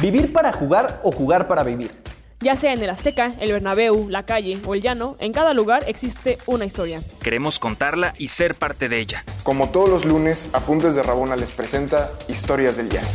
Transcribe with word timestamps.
¿Vivir 0.00 0.32
para 0.32 0.52
jugar 0.52 1.00
o 1.02 1.10
jugar 1.10 1.48
para 1.48 1.64
vivir? 1.64 1.90
Ya 2.38 2.54
sea 2.54 2.72
en 2.72 2.80
el 2.80 2.88
Azteca, 2.88 3.34
el 3.40 3.50
Bernabéu, 3.50 4.08
la 4.08 4.24
calle 4.24 4.60
o 4.64 4.76
el 4.76 4.80
llano, 4.80 5.16
en 5.18 5.32
cada 5.32 5.54
lugar 5.54 5.82
existe 5.88 6.38
una 6.46 6.64
historia. 6.64 7.00
Queremos 7.20 7.58
contarla 7.58 8.14
y 8.16 8.28
ser 8.28 8.54
parte 8.54 8.88
de 8.88 9.00
ella. 9.00 9.24
Como 9.42 9.72
todos 9.72 9.88
los 9.88 10.04
lunes, 10.04 10.54
Apuntes 10.54 10.94
de 10.94 11.02
Rabona 11.02 11.34
les 11.34 11.50
presenta 11.50 12.12
Historias 12.28 12.76
del 12.76 12.90
Llano. 12.90 13.08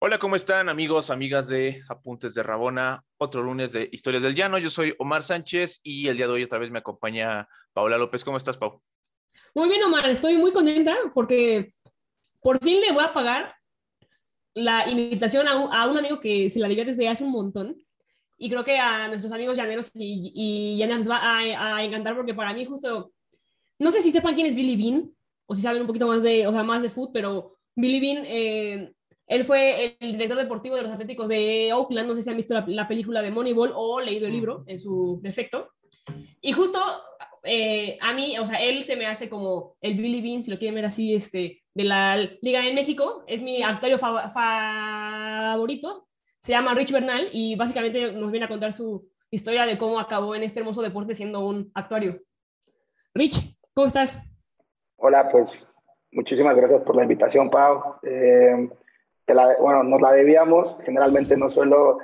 Hola, 0.00 0.18
¿cómo 0.18 0.36
están 0.36 0.68
amigos, 0.68 1.08
amigas 1.08 1.48
de 1.48 1.82
Apuntes 1.88 2.34
de 2.34 2.42
Rabona? 2.42 3.02
Otro 3.16 3.42
lunes 3.42 3.72
de 3.72 3.88
Historias 3.90 4.22
del 4.22 4.34
Llano. 4.34 4.58
Yo 4.58 4.68
soy 4.68 4.94
Omar 4.98 5.22
Sánchez 5.22 5.80
y 5.82 6.08
el 6.08 6.18
día 6.18 6.26
de 6.26 6.34
hoy 6.34 6.44
otra 6.44 6.58
vez 6.58 6.70
me 6.70 6.80
acompaña 6.80 7.48
Paula 7.72 7.96
López. 7.96 8.24
¿Cómo 8.24 8.36
estás, 8.36 8.58
Pau? 8.58 8.82
Muy 9.54 9.68
bien, 9.68 9.82
Omar. 9.82 10.08
Estoy 10.08 10.36
muy 10.36 10.52
contenta 10.52 10.94
porque 11.14 11.70
por 12.40 12.58
fin 12.58 12.80
le 12.80 12.92
voy 12.92 13.04
a 13.04 13.12
pagar 13.12 13.54
la 14.54 14.88
invitación 14.88 15.46
a 15.46 15.56
un, 15.56 15.72
a 15.72 15.86
un 15.88 15.98
amigo 15.98 16.20
que 16.20 16.50
se 16.50 16.58
la 16.58 16.68
dio 16.68 16.84
desde 16.84 17.08
hace 17.08 17.24
un 17.24 17.30
montón. 17.30 17.76
Y 18.36 18.48
creo 18.48 18.64
que 18.64 18.78
a 18.78 19.08
nuestros 19.08 19.32
amigos 19.32 19.56
llaneros 19.56 19.90
y, 19.94 20.32
y 20.34 20.78
llaneras 20.78 21.00
les 21.00 21.10
va 21.10 21.18
a, 21.18 21.76
a, 21.76 21.84
encantar 21.84 22.14
porque 22.14 22.34
para 22.34 22.52
mí 22.54 22.64
justo, 22.64 23.12
no 23.78 23.90
sé 23.90 24.00
si 24.00 24.12
sepan 24.12 24.34
quién 24.34 24.46
es 24.46 24.54
Billy 24.54 24.76
Bean 24.76 25.10
o 25.46 25.54
si 25.54 25.62
saben 25.62 25.80
un 25.80 25.86
poquito 25.86 26.06
más 26.06 26.22
de, 26.22 26.46
o 26.46 26.52
sea, 26.52 26.62
más 26.62 26.82
de 26.82 26.90
foot, 26.90 27.10
pero 27.12 27.56
Billy 27.74 28.00
Bean, 28.00 28.24
eh, 28.26 28.92
él 29.26 29.44
fue 29.44 29.96
el 29.98 30.12
director 30.12 30.38
deportivo 30.38 30.76
de 30.76 30.82
los 30.82 30.92
Atléticos 30.92 31.28
de 31.28 31.72
Oakland, 31.72 32.08
no 32.08 32.14
sé 32.14 32.22
si 32.22 32.30
han 32.30 32.36
visto 32.36 32.54
la, 32.54 32.64
la 32.66 32.88
película 32.88 33.22
de 33.22 33.30
Moneyball 33.30 33.72
o 33.74 34.00
leído 34.00 34.26
el 34.26 34.32
libro 34.32 34.64
en 34.66 34.78
su 34.78 35.20
defecto. 35.22 35.70
Y 36.40 36.52
justo 36.52 36.80
eh, 37.48 37.98
a 38.00 38.12
mí, 38.12 38.38
o 38.38 38.46
sea, 38.46 38.62
él 38.62 38.84
se 38.84 38.94
me 38.94 39.06
hace 39.06 39.28
como 39.28 39.76
el 39.80 39.94
Billy 39.94 40.20
Bean, 40.20 40.42
si 40.42 40.50
lo 40.50 40.58
quieren 40.58 40.74
ver 40.74 40.84
así, 40.84 41.14
este, 41.14 41.62
de 41.74 41.84
la 41.84 42.16
Liga 42.42 42.66
en 42.66 42.74
México, 42.74 43.24
es 43.26 43.42
mi 43.42 43.62
actuario 43.62 43.98
fa 43.98 44.30
favorito, 44.30 46.08
se 46.40 46.52
llama 46.52 46.74
Rich 46.74 46.92
Bernal 46.92 47.28
y 47.32 47.56
básicamente 47.56 48.12
nos 48.12 48.30
viene 48.30 48.46
a 48.46 48.48
contar 48.48 48.72
su 48.72 49.08
historia 49.30 49.66
de 49.66 49.78
cómo 49.78 49.98
acabó 49.98 50.34
en 50.34 50.42
este 50.42 50.60
hermoso 50.60 50.82
deporte 50.82 51.14
siendo 51.14 51.46
un 51.46 51.70
actuario. 51.74 52.20
Rich, 53.14 53.56
¿cómo 53.74 53.86
estás? 53.86 54.18
Hola, 54.96 55.28
pues 55.30 55.66
muchísimas 56.12 56.56
gracias 56.56 56.82
por 56.82 56.96
la 56.96 57.02
invitación, 57.02 57.50
Pau. 57.50 57.96
Eh, 58.02 58.68
la, 59.26 59.56
bueno, 59.60 59.82
nos 59.84 60.00
la 60.00 60.12
debíamos, 60.12 60.76
generalmente 60.84 61.36
no 61.36 61.48
suelo 61.50 61.98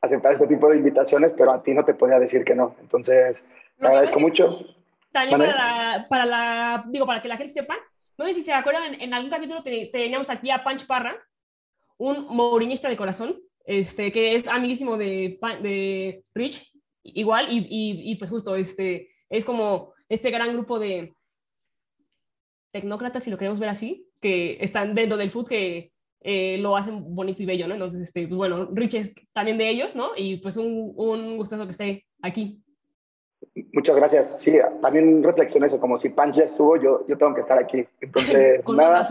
aceptar 0.00 0.32
este 0.32 0.46
tipo 0.46 0.68
de 0.68 0.76
invitaciones, 0.76 1.34
pero 1.36 1.52
a 1.52 1.62
ti 1.62 1.74
no 1.74 1.84
te 1.84 1.94
podía 1.94 2.18
decir 2.18 2.44
que 2.44 2.54
no, 2.54 2.76
entonces 2.80 3.48
te 3.78 3.86
agradezco 3.86 4.20
mucho. 4.20 4.58
También 5.12 5.38
para 5.38 5.54
la, 5.54 6.08
para 6.08 6.26
la, 6.26 6.84
digo, 6.88 7.06
para 7.06 7.22
que 7.22 7.28
la 7.28 7.36
gente 7.36 7.52
sepa, 7.52 7.76
no 8.16 8.24
sé 8.26 8.34
si 8.34 8.42
se 8.42 8.52
acuerdan, 8.52 8.94
en, 8.94 9.00
en 9.00 9.14
algún 9.14 9.30
capítulo 9.30 9.62
te, 9.62 9.86
teníamos 9.86 10.28
aquí 10.28 10.50
a 10.50 10.62
Panch 10.62 10.86
Parra, 10.86 11.16
un 11.96 12.26
mourinista 12.34 12.88
de 12.88 12.96
corazón, 12.96 13.40
este, 13.64 14.12
que 14.12 14.34
es 14.34 14.48
amiguísimo 14.48 14.96
de, 14.96 15.38
de 15.62 16.24
Rich, 16.34 16.72
igual, 17.02 17.46
y, 17.50 17.58
y, 17.58 18.12
y, 18.12 18.14
pues 18.16 18.30
justo, 18.30 18.56
este, 18.56 19.10
es 19.28 19.44
como 19.44 19.92
este 20.08 20.30
gran 20.30 20.52
grupo 20.52 20.78
de 20.78 21.14
tecnócratas, 22.70 23.24
si 23.24 23.30
lo 23.30 23.38
queremos 23.38 23.58
ver 23.58 23.68
así, 23.68 24.06
que 24.20 24.58
están 24.60 24.94
dentro 24.94 25.16
del 25.16 25.30
food, 25.30 25.48
que 25.48 25.92
eh, 26.20 26.58
lo 26.58 26.76
hacen 26.76 27.14
bonito 27.14 27.42
y 27.42 27.46
bello, 27.46 27.68
¿no? 27.68 27.74
Entonces, 27.74 28.02
este, 28.02 28.26
pues 28.26 28.38
bueno, 28.38 28.68
Rich 28.72 28.94
es 28.94 29.14
también 29.32 29.58
de 29.58 29.68
ellos, 29.68 29.94
¿no? 29.94 30.10
Y 30.16 30.38
pues 30.38 30.56
un, 30.56 30.92
un 30.96 31.36
gustazo 31.36 31.64
que 31.64 31.70
esté 31.70 32.06
aquí. 32.22 32.60
Muchas 33.72 33.96
gracias. 33.96 34.40
Sí, 34.40 34.58
también 34.80 35.22
reflexioné 35.22 35.66
eso, 35.66 35.80
como 35.80 35.98
si 35.98 36.08
Pan 36.10 36.32
ya 36.32 36.44
estuvo, 36.44 36.76
yo, 36.76 37.06
yo 37.06 37.16
tengo 37.18 37.34
que 37.34 37.40
estar 37.40 37.58
aquí. 37.58 37.86
Entonces, 38.00 38.66
nada. 38.68 39.06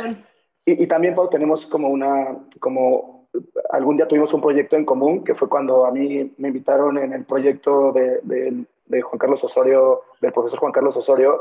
Y, 0.66 0.84
y, 0.84 0.88
también, 0.88 1.16
Pau, 1.16 1.30
tenemos 1.30 1.66
como 1.66 1.90
una, 1.90 2.38
como 2.60 3.28
algún 3.72 3.98
día 3.98 4.08
tuvimos 4.08 4.34
un 4.34 4.42
proyecto 4.42 4.76
en 4.76 4.86
común, 4.86 5.24
que 5.24 5.36
fue 5.36 5.50
cuando 5.50 5.86
a 5.86 5.92
mí 5.92 6.34
me 6.38 6.50
invitaron 6.50 6.98
en 6.98 7.14
el 7.14 7.26
proyecto 7.26 7.92
de, 7.92 8.20
de, 8.24 8.66
de 8.86 9.02
Juan 9.02 9.20
Carlos 9.20 9.44
Osorio, 9.44 10.02
del 10.22 10.34
profesor 10.34 10.60
Juan 10.60 10.72
Carlos 10.72 10.98
Osorio, 10.98 11.40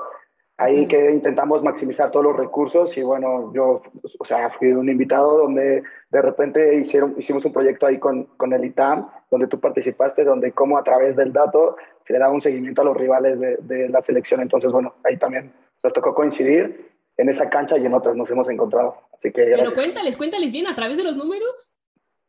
ahí 0.58 0.86
que 0.86 1.10
intentamos 1.10 1.62
maximizar 1.62 2.10
todos 2.10 2.24
los 2.24 2.36
recursos 2.36 2.96
y 2.96 3.02
bueno, 3.02 3.52
yo, 3.54 3.82
o 4.18 4.24
sea, 4.24 4.50
fui 4.50 4.68
un 4.72 4.88
invitado 4.88 5.38
donde 5.38 5.82
de 6.10 6.22
repente 6.22 6.76
hicieron, 6.76 7.14
hicimos 7.18 7.44
un 7.44 7.52
proyecto 7.52 7.86
ahí 7.86 7.98
con, 7.98 8.24
con 8.36 8.52
el 8.52 8.64
ITAM, 8.64 9.08
donde 9.30 9.48
tú 9.48 9.60
participaste, 9.60 10.24
donde 10.24 10.52
como 10.52 10.78
a 10.78 10.84
través 10.84 11.14
del 11.16 11.32
dato 11.32 11.76
se 12.04 12.12
le 12.12 12.18
daba 12.18 12.32
un 12.32 12.40
seguimiento 12.40 12.82
a 12.82 12.86
los 12.86 12.96
rivales 12.96 13.38
de, 13.38 13.56
de 13.58 13.88
la 13.88 14.02
selección. 14.02 14.40
Entonces, 14.40 14.72
bueno, 14.72 14.94
ahí 15.04 15.18
también 15.18 15.52
nos 15.82 15.92
tocó 15.92 16.14
coincidir 16.14 16.90
en 17.18 17.28
esa 17.28 17.50
cancha 17.50 17.76
y 17.76 17.84
en 17.86 17.94
otras 17.94 18.16
nos 18.16 18.30
hemos 18.30 18.48
encontrado. 18.48 18.96
Así 19.12 19.32
que 19.32 19.44
gracias. 19.44 19.70
Pero 19.70 19.82
cuéntales, 19.82 20.16
cuéntales 20.16 20.52
bien, 20.52 20.66
a 20.66 20.74
través 20.74 20.96
de 20.96 21.04
los 21.04 21.16
números 21.16 21.74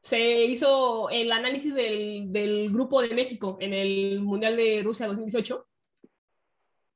se 0.02 0.46
hizo 0.46 1.10
el 1.10 1.32
análisis 1.32 1.74
del, 1.74 2.32
del 2.32 2.72
grupo 2.72 3.02
de 3.02 3.14
México 3.14 3.58
en 3.60 3.74
el 3.74 4.22
Mundial 4.22 4.58
de 4.58 4.82
Rusia 4.84 5.08
2018 5.08 5.66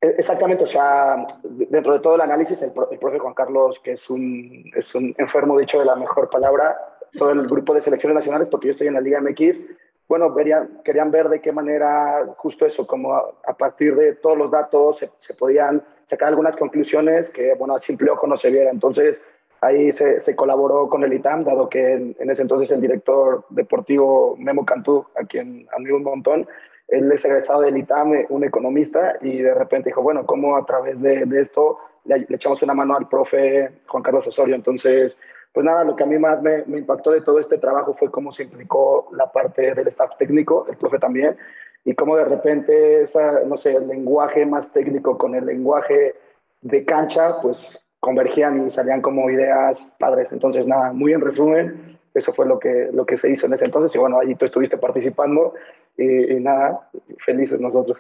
Exactamente, 0.01 0.63
o 0.63 0.67
sea, 0.67 1.27
dentro 1.43 1.93
de 1.93 1.99
todo 1.99 2.15
el 2.15 2.21
análisis, 2.21 2.59
el, 2.63 2.71
el 2.89 2.97
profe 2.97 3.19
Juan 3.19 3.35
Carlos, 3.35 3.79
que 3.79 3.91
es 3.91 4.09
un, 4.09 4.71
es 4.75 4.95
un 4.95 5.13
enfermo, 5.19 5.59
dicho 5.59 5.77
de 5.77 5.85
la 5.85 5.95
mejor 5.95 6.27
palabra, 6.27 6.75
todo 7.13 7.31
el 7.31 7.45
grupo 7.47 7.75
de 7.75 7.81
selecciones 7.81 8.15
nacionales, 8.15 8.47
porque 8.47 8.67
yo 8.67 8.71
estoy 8.71 8.87
en 8.87 8.95
la 8.95 9.01
Liga 9.01 9.21
MX, 9.21 9.69
bueno, 10.11 10.33
verían, 10.33 10.81
querían 10.83 11.11
ver 11.11 11.29
de 11.29 11.39
qué 11.39 11.51
manera 11.51 12.25
justo 12.35 12.65
eso, 12.65 12.85
como 12.87 13.13
a, 13.13 13.31
a 13.45 13.53
partir 13.55 13.95
de 13.95 14.15
todos 14.15 14.37
los 14.37 14.51
datos 14.51 14.97
se, 14.97 15.09
se, 15.19 15.35
podían 15.35 15.81
sacar 16.05 16.29
algunas 16.29 16.57
conclusiones 16.57 17.29
que, 17.29 17.53
bueno, 17.53 17.75
a 17.75 17.79
simple 17.79 18.09
ojo 18.09 18.27
no 18.27 18.35
se 18.35 18.51
viera. 18.51 18.71
Entonces, 18.71 19.25
ahí 19.61 19.91
se, 19.91 20.19
se 20.19 20.35
colaboró 20.35 20.89
con 20.89 21.03
el 21.03 21.13
ITAM, 21.13 21.45
dado 21.45 21.69
que 21.69 21.93
en, 21.93 22.15
en, 22.19 22.29
ese 22.29 22.41
entonces 22.41 22.71
el 22.71 22.81
director 22.81 23.45
deportivo 23.49 24.35
Memo 24.37 24.65
Cantú, 24.65 25.05
a 25.15 25.23
quien 25.23 25.65
admiro 25.71 25.97
un 25.97 26.03
montón, 26.03 26.47
él 26.91 27.09
es 27.11 27.23
egresado 27.23 27.61
del 27.61 27.77
ITAM, 27.77 28.25
un 28.29 28.43
economista, 28.43 29.15
y 29.21 29.41
de 29.41 29.53
repente 29.53 29.89
dijo, 29.89 30.01
bueno, 30.01 30.25
¿cómo 30.25 30.57
a 30.57 30.65
través 30.65 31.01
de, 31.01 31.25
de 31.25 31.41
esto 31.41 31.79
le, 32.03 32.27
echamos 32.29 32.61
una 32.63 32.73
mano 32.73 32.97
al 32.97 33.07
profe 33.07 33.71
Juan 33.87 34.03
Carlos 34.03 34.27
Osorio? 34.27 34.55
Entonces, 34.55 35.17
pues 35.53 35.65
nada, 35.65 35.85
lo 35.85 35.95
que 35.95 36.03
a 36.03 36.05
mí 36.05 36.19
más 36.19 36.41
me, 36.41 36.65
me, 36.65 36.79
impactó 36.79 37.11
de 37.11 37.21
todo 37.21 37.39
este 37.39 37.57
trabajo 37.57 37.93
fue 37.93 38.11
cómo 38.11 38.33
se 38.33 38.43
implicó 38.43 39.07
la 39.13 39.31
parte 39.31 39.73
del 39.73 39.87
staff 39.87 40.17
técnico, 40.17 40.67
el 40.69 40.75
profe 40.75 40.99
también, 40.99 41.37
y 41.85 41.95
cómo 41.95 42.17
de 42.17 42.25
repente, 42.25 43.01
esa, 43.03 43.39
no 43.45 43.55
sé, 43.55 43.73
el 43.73 43.87
lenguaje 43.87 44.45
más 44.45 44.73
técnico 44.73 45.17
con 45.17 45.33
el 45.33 45.45
lenguaje 45.45 46.15
de 46.61 46.83
cancha, 46.83 47.41
pues 47.41 47.85
convergían 48.01 48.67
y 48.67 48.69
salían 48.69 49.01
como 49.01 49.29
ideas 49.29 49.95
padres. 49.97 50.33
Entonces, 50.33 50.67
nada, 50.67 50.91
muy 50.91 51.13
en 51.13 51.21
resumen, 51.21 51.97
eso 52.13 52.33
fue 52.33 52.45
lo 52.45 52.59
que, 52.59 52.89
lo 52.93 53.05
que 53.05 53.17
se 53.17 53.31
hizo 53.31 53.47
en 53.47 53.53
ese 53.53 53.65
entonces, 53.65 53.95
y 53.95 53.99
bueno, 53.99 54.19
allí 54.19 54.35
tú 54.35 54.45
estuviste 54.45 54.77
participando, 54.77 55.53
y, 55.97 56.33
y 56.33 56.39
nada, 56.39 56.89
felices 57.19 57.59
nosotros. 57.59 57.97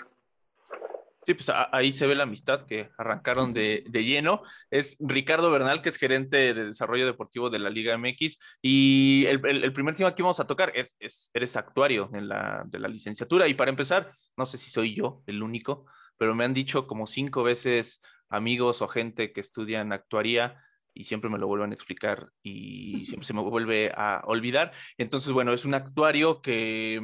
Sí, 1.23 1.35
pues 1.35 1.51
ahí 1.71 1.91
se 1.91 2.07
ve 2.07 2.15
la 2.15 2.23
amistad 2.23 2.65
que 2.65 2.89
arrancaron 2.97 3.53
de, 3.53 3.83
de, 3.87 4.03
lleno. 4.03 4.41
Es 4.71 4.97
Ricardo 4.99 5.51
Bernal, 5.51 5.83
que 5.83 5.89
es 5.89 5.97
gerente 5.97 6.53
de 6.55 6.65
desarrollo 6.65 7.05
deportivo 7.05 7.51
de 7.51 7.59
la 7.59 7.69
Liga 7.69 7.95
MX. 7.95 8.39
Y 8.59 9.25
el, 9.27 9.39
el, 9.45 9.71
primer 9.71 9.93
tema 9.93 10.15
que 10.15 10.23
vamos 10.23 10.39
a 10.39 10.47
tocar 10.47 10.71
es, 10.73 10.95
es, 10.99 11.29
eres 11.35 11.55
actuario 11.55 12.09
en 12.13 12.27
la, 12.27 12.63
de 12.65 12.79
la 12.79 12.87
licenciatura. 12.87 13.47
Y 13.47 13.53
para 13.53 13.69
empezar, 13.69 14.09
no 14.35 14.47
sé 14.47 14.57
si 14.57 14.71
soy 14.71 14.95
yo 14.95 15.21
el 15.27 15.43
único, 15.43 15.85
pero 16.17 16.33
me 16.33 16.43
han 16.43 16.55
dicho 16.55 16.87
como 16.87 17.05
cinco 17.05 17.43
veces 17.43 18.01
amigos 18.27 18.81
o 18.81 18.87
gente 18.87 19.31
que 19.31 19.41
estudian 19.41 19.93
actuaría 19.93 20.57
y 20.93 21.05
siempre 21.05 21.29
me 21.29 21.37
lo 21.37 21.47
vuelven 21.47 21.71
a 21.71 21.75
explicar 21.75 22.29
y 22.41 23.05
siempre 23.05 23.25
se 23.27 23.33
me 23.33 23.41
vuelve 23.41 23.91
a 23.95 24.21
olvidar. 24.25 24.71
Entonces, 24.97 25.31
bueno, 25.31 25.53
es 25.53 25.65
un 25.65 25.73
actuario 25.73 26.41
que 26.41 27.01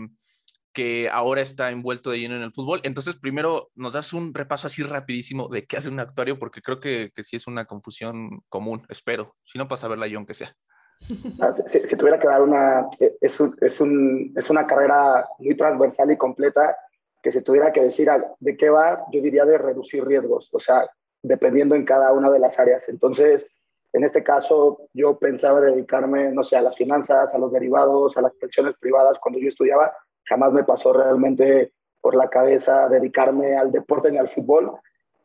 que 0.77 1.09
ahora 1.09 1.41
está 1.41 1.71
envuelto 1.71 2.11
de 2.11 2.19
lleno 2.19 2.35
en 2.35 2.43
el 2.43 2.53
fútbol. 2.53 2.81
Entonces, 2.83 3.15
primero 3.15 3.71
nos 3.73 3.93
das 3.93 4.13
un 4.13 4.31
repaso 4.31 4.67
así 4.67 4.83
rapidísimo 4.83 5.47
de 5.47 5.65
qué 5.65 5.77
hace 5.77 5.89
un 5.89 5.99
actuario, 5.99 6.37
porque 6.37 6.61
creo 6.61 6.79
que, 6.79 7.09
que 7.15 7.23
sí 7.23 7.35
es 7.35 7.47
una 7.47 7.65
confusión 7.65 8.43
común, 8.47 8.85
espero. 8.87 9.35
Si 9.43 9.57
no, 9.57 9.67
pasa 9.67 9.87
a 9.87 9.89
verla 9.89 10.05
yo, 10.05 10.19
aunque 10.19 10.35
sea. 10.35 10.55
Ah, 11.39 11.51
si, 11.51 11.79
si, 11.79 11.97
tuviera 11.97 12.19
que 12.19 12.27
dar 12.27 12.43
una, 12.43 12.87
es, 13.21 13.39
un, 13.39 13.57
es, 13.59 13.81
un, 13.81 14.33
es, 14.37 14.51
una 14.51 14.67
carrera 14.67 15.25
muy 15.39 15.57
transversal 15.57 16.11
y 16.11 16.17
completa, 16.17 16.77
que 17.23 17.31
si 17.31 17.43
tuviera 17.43 17.73
que 17.73 17.81
decir 17.81 18.09
de 18.39 18.55
qué 18.55 18.69
va, 18.69 19.03
yo 19.11 19.19
diría 19.19 19.45
de 19.45 19.57
reducir 19.57 20.05
riesgos, 20.05 20.47
o 20.51 20.59
sea, 20.59 20.87
dependiendo 21.23 21.73
en 21.73 21.85
cada 21.85 22.13
una 22.13 22.29
de 22.29 22.37
las 22.37 22.59
áreas. 22.59 22.87
Entonces, 22.87 23.49
en 23.93 24.03
este 24.03 24.23
caso, 24.23 24.79
yo 24.93 25.17
pensaba 25.17 25.61
dedicarme, 25.61 26.31
no 26.31 26.43
sé, 26.43 26.57
a 26.57 26.61
las 26.61 26.75
finanzas, 26.75 27.33
a 27.33 27.37
los 27.37 27.51
derivados, 27.51 28.17
a 28.17 28.21
las 28.21 28.33
pensiones 28.35 28.75
privadas 28.79 29.17
cuando 29.19 29.39
yo 29.39 29.49
estudiaba, 29.49 29.95
jamás 30.25 30.51
me 30.51 30.63
pasó 30.63 30.93
realmente 30.93 31.73
por 32.01 32.15
la 32.15 32.29
cabeza 32.29 32.89
dedicarme 32.89 33.57
al 33.57 33.71
deporte 33.71 34.11
ni 34.11 34.17
al 34.17 34.29
fútbol. 34.29 34.73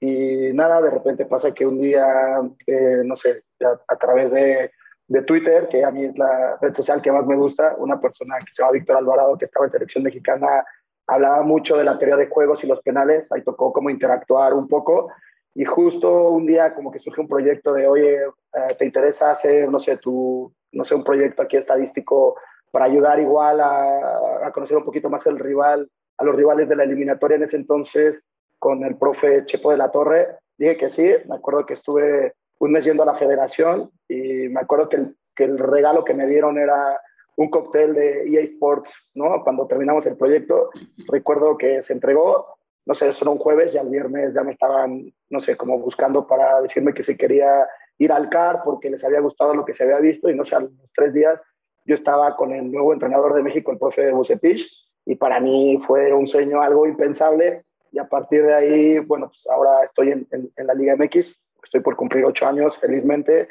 Y 0.01 0.53
nada, 0.53 0.81
de 0.81 0.91
repente 0.91 1.27
pasa 1.27 1.53
que 1.53 1.67
un 1.67 1.81
día, 1.81 2.41
eh, 2.67 3.03
no 3.05 3.15
sé, 3.15 3.45
a, 3.89 3.97
través 3.97 4.33
de, 4.33 4.71
de, 5.07 5.23
Twitter, 5.23 5.69
que 5.69 5.85
a 5.85 5.91
mí 5.91 6.05
es 6.05 6.19
la 6.19 6.59
red 6.61 6.75
social 6.75 7.01
que 7.01 7.13
más 7.13 7.25
me 7.27 7.37
gusta, 7.37 7.77
una 7.79 8.01
persona 8.01 8.37
que 8.39 8.53
se 8.53 8.63
llama 8.63 8.73
Víctor 8.73 8.97
Alvarado, 8.97 9.39
que 9.39 9.45
estaba 9.45 9.67
en 9.67 9.73
selección 9.73 10.03
mexicana, 10.03 10.65
hablaba 11.07 11.43
mucho 11.43 11.77
de 11.77 11.85
la 11.85 11.99
teoría 11.99 12.17
de 12.17 12.29
juegos 12.29 12.65
y 12.65 12.67
los 12.67 12.81
penales, 12.81 13.31
ahí 13.33 13.43
tocó 13.43 13.73
como 13.73 13.91
interactuar 13.91 14.55
un 14.55 14.67
poco. 14.67 15.13
Y 15.55 15.65
justo 15.65 16.31
un 16.31 16.47
día 16.47 16.75
como 16.75 16.91
que 16.91 16.99
surge 16.99 17.21
un 17.21 17.29
proyecto 17.29 17.73
de, 17.73 17.87
oye, 17.87 18.15
eh, 18.25 18.75
¿te 18.79 18.85
interesa 18.85 19.31
hacer, 19.31 19.69
no 19.71 19.79
sé, 19.79 19.99
tu, 19.99 20.53
no 20.73 20.85
sé, 20.85 20.95
un 20.95 21.05
proyecto 21.05 21.43
aquí 21.43 21.57
estadístico 21.57 22.37
para 22.71 22.87
ayudar 22.87 23.21
igual 23.21 23.61
a, 23.61 24.51
conocer 24.55 24.77
un 24.77 24.85
poquito 24.85 25.11
más 25.11 25.27
el 25.27 25.39
rival, 25.39 25.91
a 26.17 26.25
los 26.25 26.35
rivales 26.35 26.69
de 26.69 26.77
la 26.77 26.85
eliminatoria 26.85 27.37
en 27.37 27.43
ese 27.43 27.57
entonces 27.57 28.25
con 28.59 28.83
el 28.85 28.97
profe 28.97 29.45
Chepo 29.45 29.71
de 29.71 29.77
la 29.77 29.91
Torre? 29.91 30.39
Dije 30.57 30.77
que 30.77 30.89
sí, 30.91 31.11
me 31.29 31.37
acuerdo 31.37 31.67
que 31.67 31.75
estuve 31.75 32.35
un 32.59 32.73
mes 32.73 32.85
yendo 32.85 33.03
a 33.03 33.07
la 33.07 33.15
federación 33.15 33.91
y 34.09 34.49
me 34.49 34.61
acuerdo 34.61 34.89
que 34.89 34.97
el, 34.97 35.17
que 35.37 35.45
el 35.45 35.59
regalo 35.59 36.05
que 36.05 36.15
me 36.15 36.27
dieron 36.27 36.59
era 36.59 36.99
un 37.37 37.51
cóctel 37.51 37.95
de 37.95 38.25
EA 38.29 38.43
Sports, 38.43 39.11
¿no? 39.15 39.43
Cuando 39.43 39.67
terminamos 39.67 40.07
el 40.07 40.17
proyecto, 40.17 40.71
recuerdo 41.09 41.57
que 41.57 41.83
se 41.83 41.93
entregó, 41.93 42.47
no 42.85 42.95
sé, 42.95 43.09
era 43.09 43.31
un 43.31 43.39
jueves 43.39 43.75
y 43.75 43.79
al 43.79 43.89
viernes 43.89 44.35
ya 44.35 44.43
me 44.43 44.51
estaban, 44.51 45.13
no 45.31 45.41
sé, 45.41 45.57
como 45.57 45.79
buscando 45.79 46.27
para 46.27 46.61
decirme 46.61 46.95
que 46.95 47.03
se 47.03 47.17
quería 47.17 47.67
ir 47.99 48.13
al 48.13 48.29
CAR 48.29 48.63
porque 48.65 48.91
les 48.91 49.05
había 49.05 49.21
gustado 49.21 49.55
lo 49.55 49.65
que 49.65 49.75
se 49.75 49.85
había 49.85 49.99
visto 49.99 50.29
y 50.29 50.35
no 50.35 50.45
sé, 50.45 50.57
a 50.57 50.61
los 50.61 50.73
tres 50.95 51.15
días 51.15 51.43
yo 51.85 51.95
estaba 51.95 52.37
con 52.37 52.53
el 52.53 52.71
nuevo 52.71 52.93
entrenador 52.93 53.35
de 53.35 53.43
México, 53.43 53.73
el 53.73 53.79
profe 53.79 54.11
Bucetich, 54.13 54.71
y 55.05 55.17
para 55.17 55.41
mí 55.41 55.79
fue 55.85 56.13
un 56.13 56.29
sueño 56.29 56.63
algo 56.63 56.87
impensable. 56.87 57.65
Y 57.91 57.99
a 57.99 58.09
partir 58.09 58.45
de 58.45 58.55
ahí, 58.55 58.99
bueno, 59.01 59.27
pues 59.27 59.47
ahora 59.49 59.85
estoy 59.85 60.13
en, 60.13 60.27
en, 60.31 60.67
la 60.67 60.75
Liga 60.75 60.97
MX, 60.97 61.39
estoy 61.65 61.81
por 61.81 61.97
cumplir 61.97 62.25
ocho 62.25 62.47
años 62.47 62.79
felizmente. 62.79 63.49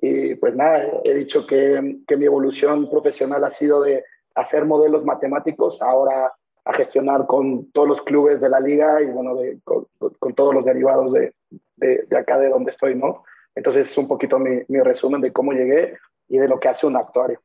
Y 0.00 0.34
pues 0.34 0.56
nada, 0.56 0.86
he 1.04 1.14
dicho 1.14 1.46
que, 1.46 1.98
que 2.06 2.16
mi 2.16 2.26
evolución 2.26 2.90
profesional 2.90 3.44
ha 3.44 3.50
sido 3.50 3.82
de 3.82 4.04
hacer 4.34 4.64
modelos 4.64 5.04
matemáticos, 5.04 5.80
ahora 5.80 6.32
a 6.68 6.74
gestionar 6.74 7.26
con 7.26 7.72
todos 7.72 7.88
los 7.88 8.02
clubes 8.02 8.42
de 8.42 8.50
la 8.50 8.60
liga 8.60 9.00
y 9.00 9.06
bueno, 9.06 9.34
de, 9.36 9.58
con, 9.64 9.86
todos 10.34 10.54
los 10.54 10.66
derivados 10.66 11.10
de, 11.14 11.34
de, 11.76 12.16
acá 12.16 12.38
de 12.38 12.50
donde 12.50 12.70
estoy, 12.70 12.94
¿no? 12.94 13.24
Entonces 13.54 13.90
es 13.90 13.96
un 13.96 14.06
poquito 14.06 14.38
mi, 14.38 14.60
mi 14.68 14.78
resumen 14.80 15.22
de 15.22 15.32
cómo 15.32 15.52
llegué 15.52 15.96
y 16.28 16.36
de 16.36 16.46
lo 16.46 16.60
que 16.60 16.68
hace 16.68 16.86
un 16.86 16.96
actuario. 16.96 17.40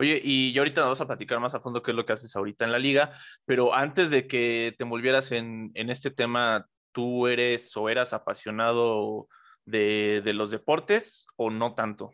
Oye, 0.00 0.20
y 0.20 0.58
ahorita 0.58 0.80
nos 0.80 0.86
vamos 0.86 1.00
a 1.00 1.06
platicar 1.06 1.38
más 1.38 1.54
a 1.54 1.60
fondo 1.60 1.80
qué 1.80 1.92
es 1.92 1.96
lo 1.96 2.04
que 2.04 2.12
haces 2.12 2.34
ahorita 2.34 2.64
en 2.64 2.72
la 2.72 2.78
liga, 2.80 3.12
pero 3.46 3.72
antes 3.72 4.10
de 4.10 4.26
que 4.26 4.74
te 4.76 4.82
envolvieras 4.82 5.30
en, 5.30 5.70
en 5.74 5.90
este 5.90 6.10
tema, 6.10 6.66
¿tú 6.90 7.28
eres 7.28 7.76
o 7.76 7.88
eras 7.88 8.12
apasionado 8.12 9.28
de, 9.64 10.22
de, 10.24 10.32
los 10.32 10.50
deportes 10.50 11.24
o 11.36 11.50
no 11.50 11.74
tanto? 11.74 12.10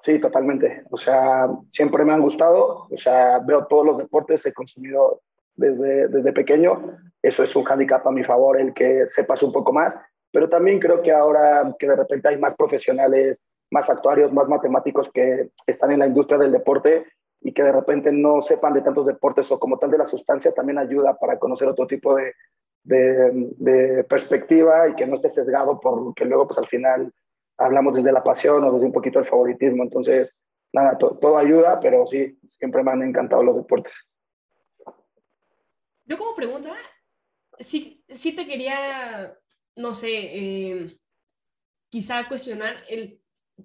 Sí, 0.00 0.20
totalmente. 0.20 0.84
O 0.90 0.96
sea, 0.96 1.48
siempre 1.70 2.04
me 2.04 2.12
han 2.12 2.22
gustado, 2.22 2.86
o 2.90 2.96
sea, 2.96 3.40
veo 3.40 3.66
todos 3.66 3.84
los 3.84 3.98
deportes, 3.98 4.46
he 4.46 4.52
consumido 4.52 5.22
desde, 5.56 6.08
desde 6.08 6.32
pequeño, 6.32 6.96
eso 7.20 7.42
es 7.42 7.56
un 7.56 7.66
handicap 7.66 8.06
a 8.06 8.12
mi 8.12 8.22
favor, 8.22 8.60
el 8.60 8.72
que 8.72 9.06
sepas 9.08 9.42
un 9.42 9.52
poco 9.52 9.72
más, 9.72 10.00
pero 10.30 10.48
también 10.48 10.78
creo 10.78 11.02
que 11.02 11.10
ahora 11.10 11.74
que 11.78 11.88
de 11.88 11.96
repente 11.96 12.28
hay 12.28 12.38
más 12.38 12.54
profesionales 12.54 13.42
más 13.70 13.90
actuarios, 13.90 14.32
más 14.32 14.48
matemáticos 14.48 15.10
que 15.12 15.50
están 15.66 15.92
en 15.92 16.00
la 16.00 16.06
industria 16.06 16.38
del 16.38 16.52
deporte 16.52 17.06
y 17.40 17.52
que 17.52 17.62
de 17.62 17.72
repente 17.72 18.10
no 18.12 18.40
sepan 18.40 18.74
de 18.74 18.82
tantos 18.82 19.06
deportes 19.06 19.50
o 19.50 19.58
como 19.58 19.78
tal 19.78 19.90
de 19.90 19.98
la 19.98 20.06
sustancia, 20.06 20.52
también 20.52 20.78
ayuda 20.78 21.16
para 21.18 21.38
conocer 21.38 21.68
otro 21.68 21.86
tipo 21.86 22.14
de, 22.14 22.34
de, 22.82 23.52
de 23.58 24.04
perspectiva 24.04 24.88
y 24.88 24.94
que 24.94 25.06
no 25.06 25.16
esté 25.16 25.30
sesgado 25.30 25.78
por 25.80 26.14
que 26.14 26.24
luego 26.24 26.46
pues 26.46 26.58
al 26.58 26.66
final 26.66 27.12
hablamos 27.58 27.96
desde 27.96 28.12
la 28.12 28.22
pasión 28.22 28.64
o 28.64 28.72
desde 28.72 28.86
un 28.86 28.92
poquito 28.92 29.18
el 29.18 29.26
favoritismo. 29.26 29.82
Entonces, 29.82 30.34
nada, 30.72 30.96
to, 30.96 31.18
todo 31.20 31.36
ayuda, 31.36 31.78
pero 31.80 32.06
sí, 32.06 32.38
siempre 32.58 32.82
me 32.82 32.92
han 32.92 33.02
encantado 33.02 33.42
los 33.42 33.56
deportes. 33.56 33.94
Yo 36.06 36.16
como 36.16 36.34
pregunta, 36.34 36.74
sí, 37.58 38.02
sí 38.08 38.32
te 38.34 38.46
quería, 38.46 39.36
no 39.76 39.94
sé, 39.94 40.10
eh, 40.10 40.98
quizá 41.90 42.26
cuestionar 42.28 42.76
el 42.88 43.20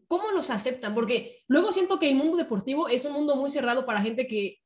¿cómo 0.08 0.32
los 0.32 0.50
aceptan? 0.50 0.96
Porque 0.96 1.44
luego 1.48 1.72
siento 1.72 2.00
que 2.00 2.10
el 2.10 2.16
mundo 2.16 2.38
deportivo 2.38 2.88
es 2.88 3.06
un 3.06 3.14
mundo 3.14 3.36
muy 3.36 3.50
cerrado 3.50 3.86
para 3.86 4.02
gente 4.02 4.28
que 4.28 4.60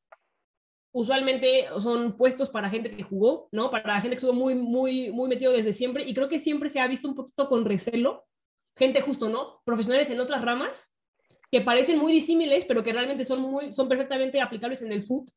usualmente 0.93 1.65
son 1.79 2.17
puestos 2.17 2.49
para 2.49 2.69
gente 2.69 2.89
que 2.91 3.03
jugó, 3.03 3.49
¿no? 3.51 3.69
Para 3.69 4.01
gente 4.01 4.15
que 4.15 4.15
estuvo 4.15 4.33
muy, 4.33 4.55
muy, 4.55 5.11
muy 5.11 5.29
metido 5.29 5.51
desde 5.51 5.73
siempre 5.73 6.03
y 6.03 6.13
creo 6.13 6.29
que 6.29 6.39
siempre 6.39 6.69
se 6.69 6.79
ha 6.79 6.87
visto 6.87 7.07
un 7.07 7.15
poquito 7.15 7.47
con 7.49 7.65
recelo, 7.65 8.25
gente 8.77 9.01
justo, 9.01 9.29
¿no? 9.29 9.61
Profesionales 9.65 10.09
en 10.09 10.19
otras 10.19 10.43
ramas 10.43 10.93
que 11.51 11.61
parecen 11.61 11.99
muy 11.99 12.11
disímiles, 12.11 12.65
pero 12.65 12.83
que 12.83 12.93
realmente 12.93 13.25
son, 13.25 13.41
muy, 13.41 13.71
son 13.71 13.87
perfectamente 13.87 14.41
aplicables 14.41 14.81
en 14.81 14.91
el 14.91 15.03
foot 15.03 15.29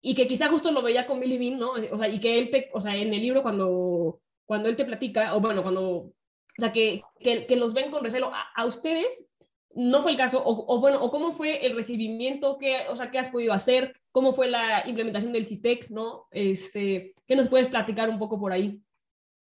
y 0.00 0.14
que 0.14 0.26
quizá 0.26 0.48
justo 0.48 0.70
lo 0.70 0.82
veía 0.82 1.06
con 1.06 1.20
Billy 1.20 1.38
Bean, 1.38 1.58
¿no? 1.58 1.72
O 1.72 1.98
sea, 1.98 2.08
y 2.08 2.20
que 2.20 2.38
él 2.38 2.50
te, 2.50 2.70
o 2.72 2.80
sea, 2.80 2.96
en 2.96 3.12
el 3.12 3.20
libro 3.20 3.42
cuando, 3.42 4.20
cuando 4.46 4.68
él 4.68 4.76
te 4.76 4.84
platica, 4.84 5.34
o 5.34 5.40
bueno, 5.40 5.62
cuando 5.62 6.12
o 6.58 6.60
sea, 6.60 6.72
que, 6.72 7.02
que, 7.20 7.46
que 7.46 7.56
los 7.56 7.72
ven 7.72 7.90
con 7.90 8.02
recelo. 8.02 8.32
A, 8.32 8.66
ustedes 8.66 9.30
no 9.74 10.02
fue 10.02 10.10
el 10.10 10.16
caso, 10.16 10.42
o, 10.44 10.80
bueno, 10.80 11.00
o 11.00 11.10
cómo 11.10 11.32
fue 11.32 11.64
el 11.64 11.76
recibimiento, 11.76 12.58
qué, 12.58 12.88
o 12.88 12.96
sea, 12.96 13.12
qué 13.12 13.18
has 13.20 13.28
podido 13.28 13.52
hacer, 13.52 13.94
cómo 14.10 14.32
fue 14.32 14.48
la 14.48 14.82
implementación 14.88 15.32
del 15.32 15.46
CITEC, 15.46 15.88
¿no? 15.90 16.26
Este, 16.32 17.14
¿Qué 17.28 17.36
nos 17.36 17.48
puedes 17.48 17.68
platicar 17.68 18.10
un 18.10 18.18
poco 18.18 18.40
por 18.40 18.52
ahí? 18.52 18.80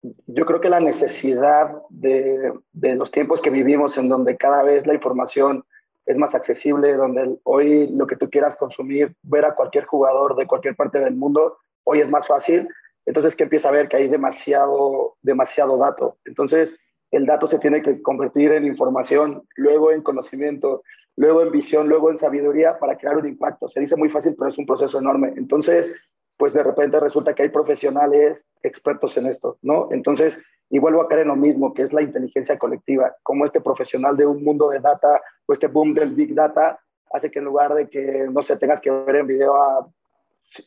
Yo 0.02 0.46
creo 0.46 0.62
que 0.62 0.70
la 0.70 0.80
necesidad 0.80 1.82
de, 1.90 2.54
los 2.74 3.12
tiempos 3.12 3.42
que 3.42 3.50
vivimos 3.50 3.98
en 3.98 4.10
donde 4.10 4.38
cada 4.38 4.64
vez 4.64 4.86
la 4.86 4.94
información 4.94 5.66
es 6.06 6.18
más 6.18 6.36
accesible, 6.36 6.96
donde 6.96 7.38
hoy 7.44 7.88
lo 7.88 8.08
que 8.08 8.16
tú 8.16 8.30
quieras 8.30 8.56
consumir, 8.56 9.16
ver 9.24 9.46
a 9.46 9.56
cualquier 9.56 9.86
jugador 9.86 10.36
de 10.36 10.48
cualquier 10.48 10.76
parte 10.76 11.00
del 11.00 11.16
mundo, 11.16 11.58
hoy 11.84 12.00
es 12.00 12.10
más 12.10 12.28
fácil. 12.28 12.70
Entonces 13.06 13.36
que 13.36 13.44
empieza 13.44 13.70
a 13.70 13.74
ver 13.74 13.88
que 13.88 13.98
hay 13.98 14.08
demasiado, 14.08 15.16
demasiado 15.22 15.78
dato. 15.78 16.18
Entonces, 16.26 16.80
el 17.12 17.26
dato 17.26 17.48
se 17.48 17.60
tiene 17.60 17.82
que 17.82 18.02
convertir 18.02 18.52
en 18.52 18.66
información, 18.66 19.44
luego 19.56 19.92
en 19.92 20.02
conocimiento, 20.02 20.84
luego 21.16 21.42
en 21.42 21.52
visión, 21.52 21.88
luego 21.88 22.12
en 22.12 22.18
sabiduría 22.18 22.78
para 22.80 22.98
crear 22.98 23.18
un 23.18 23.28
impacto. 23.28 23.68
Se 23.68 23.80
dice 23.80 23.96
muy 23.96 24.10
fácil, 24.10 24.36
pero 24.38 24.50
es 24.50 24.58
un 24.58 24.66
proceso 24.66 25.00
enorme. 25.00 25.34
Entonces, 25.38 25.96
pues 26.38 26.54
de 26.54 26.64
repente 26.64 27.00
resulta 27.00 27.34
que 27.34 27.44
hay 27.44 27.50
profesionales 27.50 28.46
expertos 28.62 29.18
en 29.18 29.28
esto, 29.28 29.58
¿no? 29.62 29.90
Entonces, 29.92 30.40
y 30.70 30.80
vuelvo 30.80 31.02
a 31.02 31.08
caer 31.08 31.22
en 31.22 31.30
lo 31.30 31.36
mismo, 31.36 31.74
que 31.74 31.82
es 31.82 31.94
la 31.94 32.02
inteligencia 32.02 32.58
colectiva, 32.60 33.16
como 33.24 33.46
este 33.46 33.62
profesional 33.62 34.16
de 34.16 34.26
un 34.26 34.44
mundo 34.44 34.70
de 34.70 34.80
data 34.80 35.22
o 35.46 35.54
este 35.54 35.68
boom 35.68 35.94
del 35.94 36.14
big 36.14 36.36
data 36.36 36.80
hace 37.12 37.32
que 37.32 37.40
en 37.40 37.46
lugar 37.46 37.74
de 37.74 37.90
que, 37.90 38.28
no 38.30 38.44
sé, 38.44 38.58
tengas 38.58 38.82
que 38.82 38.92
ver 38.92 39.16
en 39.16 39.28
video 39.28 39.56
a, 39.56 39.88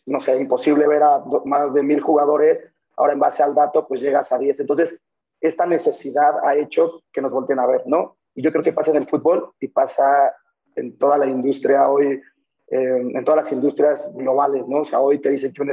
no 0.07 0.21
sé, 0.21 0.37
imposible 0.41 0.87
ver 0.87 1.03
a 1.03 1.23
más 1.45 1.75
de 1.75 1.83
mil 1.83 2.01
jugadores, 2.01 2.63
ahora 2.97 3.13
en 3.13 3.21
base 3.21 3.43
al 3.43 3.55
dato, 3.55 3.87
pues 3.87 4.01
llegas 4.01 4.33
a 4.33 4.39
10. 4.39 4.61
Entonces, 4.61 5.01
esta 5.41 5.67
necesidad 5.67 6.35
ha 6.45 6.57
hecho 6.57 7.03
que 7.13 7.21
nos 7.21 7.33
volteen 7.33 7.59
a 7.59 7.67
ver, 7.67 7.83
¿no? 7.87 8.17
Y 8.35 8.43
yo 8.43 8.53
creo 8.53 8.65
que 8.65 8.73
pasa 8.73 8.91
en 8.91 8.99
el 8.99 9.07
fútbol 9.07 9.53
y 9.61 9.69
pasa 9.69 10.35
en 10.77 10.97
toda 10.99 11.19
la 11.19 11.27
industria 11.27 11.89
hoy, 11.89 12.21
eh, 12.71 13.13
en 13.15 13.25
todas 13.25 13.45
las 13.45 13.53
industrias 13.53 14.11
globales, 14.15 14.67
¿no? 14.67 14.79
O 14.79 14.85
sea, 14.85 15.01
hoy 15.01 15.19
te 15.19 15.31
dicen 15.31 15.53
que 15.53 15.63
un 15.63 15.73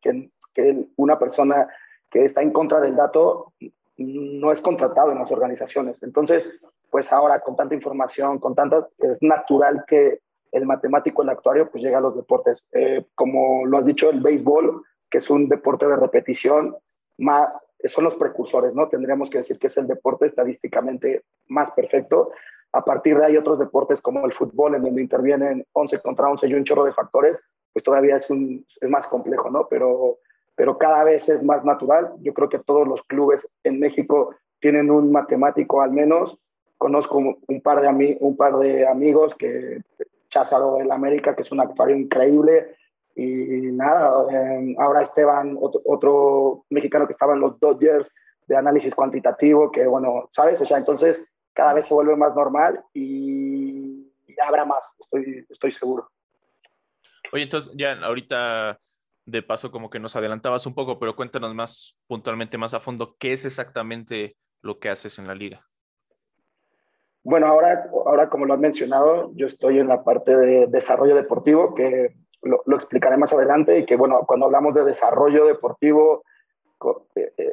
que, 0.00 0.30
que 0.54 0.86
una 0.96 1.18
persona 1.18 1.68
que 2.10 2.24
está 2.24 2.42
en 2.42 2.52
contra 2.52 2.80
del 2.80 2.96
dato 2.96 3.52
no 3.98 4.52
es 4.52 4.60
contratado 4.60 5.12
en 5.12 5.18
las 5.18 5.30
organizaciones. 5.30 6.02
Entonces, 6.02 6.58
pues 6.90 7.12
ahora 7.12 7.40
con 7.40 7.56
tanta 7.56 7.74
información, 7.74 8.38
con 8.38 8.54
tanta, 8.54 8.88
es 8.98 9.22
natural 9.22 9.84
que 9.86 10.20
el 10.52 10.64
matemático, 10.64 11.22
el 11.22 11.28
actuario, 11.28 11.70
pues 11.70 11.82
llega 11.82 11.98
a 11.98 12.02
los 12.02 12.16
deportes. 12.16 12.64
Eh, 12.72 13.04
como 13.14 13.66
lo 13.66 13.78
has 13.78 13.84
dicho, 13.84 14.08
el 14.08 14.20
béisbol, 14.20 14.82
que 15.10 15.18
es 15.18 15.28
un 15.28 15.48
deporte 15.48 15.86
de 15.86 15.96
repetición, 15.96 16.76
más, 17.18 17.50
son 17.84 18.04
los 18.04 18.14
precursores, 18.14 18.74
¿no? 18.74 18.88
Tendríamos 18.88 19.28
que 19.28 19.38
decir 19.38 19.58
que 19.58 19.66
es 19.66 19.76
el 19.76 19.86
deporte 19.86 20.26
estadísticamente 20.26 21.24
más 21.48 21.70
perfecto. 21.72 22.30
A 22.72 22.84
partir 22.84 23.18
de 23.18 23.24
ahí 23.24 23.36
otros 23.36 23.58
deportes 23.58 24.00
como 24.00 24.24
el 24.26 24.32
fútbol, 24.32 24.74
en 24.74 24.82
donde 24.82 25.02
intervienen 25.02 25.66
11 25.72 26.00
contra 26.00 26.28
11 26.28 26.48
y 26.48 26.54
un 26.54 26.64
chorro 26.64 26.84
de 26.84 26.92
factores, 26.92 27.40
pues 27.72 27.82
todavía 27.82 28.16
es, 28.16 28.28
un, 28.30 28.64
es 28.80 28.90
más 28.90 29.06
complejo, 29.06 29.50
¿no? 29.50 29.66
Pero, 29.68 30.18
pero 30.54 30.76
cada 30.78 31.04
vez 31.04 31.28
es 31.28 31.42
más 31.42 31.64
natural. 31.64 32.12
Yo 32.20 32.34
creo 32.34 32.48
que 32.48 32.58
todos 32.58 32.86
los 32.86 33.02
clubes 33.04 33.48
en 33.64 33.80
México 33.80 34.34
tienen 34.60 34.90
un 34.90 35.12
matemático 35.12 35.80
al 35.80 35.92
menos. 35.92 36.38
Conozco 36.76 37.18
un 37.18 37.60
par 37.62 37.80
de, 37.80 38.18
un 38.20 38.36
par 38.36 38.58
de 38.58 38.86
amigos 38.86 39.34
que 39.34 39.82
Cházaro 40.28 40.76
del 40.76 40.92
América, 40.92 41.34
que 41.34 41.42
es 41.42 41.52
un 41.52 41.60
actuario 41.60 41.96
increíble, 41.96 42.76
y 43.14 43.72
nada, 43.72 44.26
eh, 44.30 44.76
ahora 44.78 45.02
Esteban, 45.02 45.56
otro, 45.60 45.80
otro, 45.84 46.64
mexicano 46.70 47.06
que 47.06 47.12
estaba 47.12 47.34
en 47.34 47.40
los 47.40 47.58
Dodgers 47.58 48.14
de 48.46 48.56
análisis 48.56 48.94
cuantitativo, 48.94 49.72
que 49.72 49.86
bueno, 49.86 50.28
¿sabes? 50.30 50.60
O 50.60 50.64
sea, 50.64 50.78
entonces 50.78 51.26
cada 51.58 51.72
vez 51.72 51.88
se 51.88 51.94
vuelve 51.94 52.14
más 52.14 52.36
normal 52.36 52.84
y, 52.94 54.12
y 54.28 54.40
habrá 54.40 54.64
más, 54.64 54.94
estoy, 55.00 55.44
estoy 55.50 55.72
seguro. 55.72 56.08
Oye, 57.32 57.42
entonces 57.42 57.72
ya 57.76 57.98
ahorita 58.00 58.78
de 59.26 59.42
paso 59.42 59.72
como 59.72 59.90
que 59.90 59.98
nos 59.98 60.14
adelantabas 60.14 60.66
un 60.66 60.74
poco, 60.76 61.00
pero 61.00 61.16
cuéntanos 61.16 61.52
más 61.56 61.98
puntualmente, 62.06 62.58
más 62.58 62.74
a 62.74 62.80
fondo, 62.80 63.16
¿qué 63.18 63.32
es 63.32 63.44
exactamente 63.44 64.36
lo 64.62 64.78
que 64.78 64.88
haces 64.88 65.18
en 65.18 65.26
la 65.26 65.34
liga? 65.34 65.66
Bueno, 67.24 67.48
ahora, 67.48 67.90
ahora 68.06 68.28
como 68.30 68.46
lo 68.46 68.54
has 68.54 68.60
mencionado, 68.60 69.32
yo 69.34 69.48
estoy 69.48 69.80
en 69.80 69.88
la 69.88 70.04
parte 70.04 70.36
de 70.36 70.68
desarrollo 70.68 71.16
deportivo, 71.16 71.74
que 71.74 72.14
lo, 72.40 72.62
lo, 72.66 72.76
explicaré 72.76 73.16
más 73.16 73.32
adelante 73.32 73.80
y 73.80 73.84
que, 73.84 73.96
bueno, 73.96 74.20
cuando 74.28 74.46
hablamos 74.46 74.74
de 74.74 74.84
desarrollo 74.84 75.44
deportivo, 75.44 76.22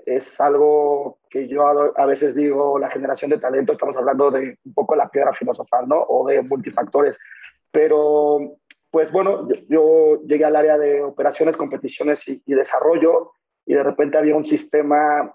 es 0.06 0.40
algo 0.40 1.20
que 1.30 1.48
yo 1.48 1.66
a 1.98 2.06
veces 2.06 2.36
digo, 2.36 2.80
la 2.80 2.90
generación 2.90 3.32
de 3.32 3.40
talento, 3.40 3.74
estamos 3.74 3.98
hablando 3.98 4.32
de 4.32 4.58
un 4.64 4.74
poco 4.74 4.96
la 4.96 5.10
piedra 5.10 5.34
filosofal, 5.34 5.88
¿no? 5.88 6.02
O 6.08 6.28
de 6.28 6.42
multifactores. 6.42 7.20
Pero, 7.72 8.58
pues 8.92 9.12
bueno, 9.12 9.48
yo, 9.68 10.22
llegué 10.26 10.46
al 10.46 10.56
área 10.56 10.78
de 10.78 11.04
operaciones, 11.04 11.58
competiciones 11.58 12.28
y, 12.28 12.42
desarrollo 12.46 13.32
y 13.66 13.74
de 13.74 13.84
repente 13.84 14.18
había 14.18 14.36
un 14.36 14.46
sistema 14.46 15.34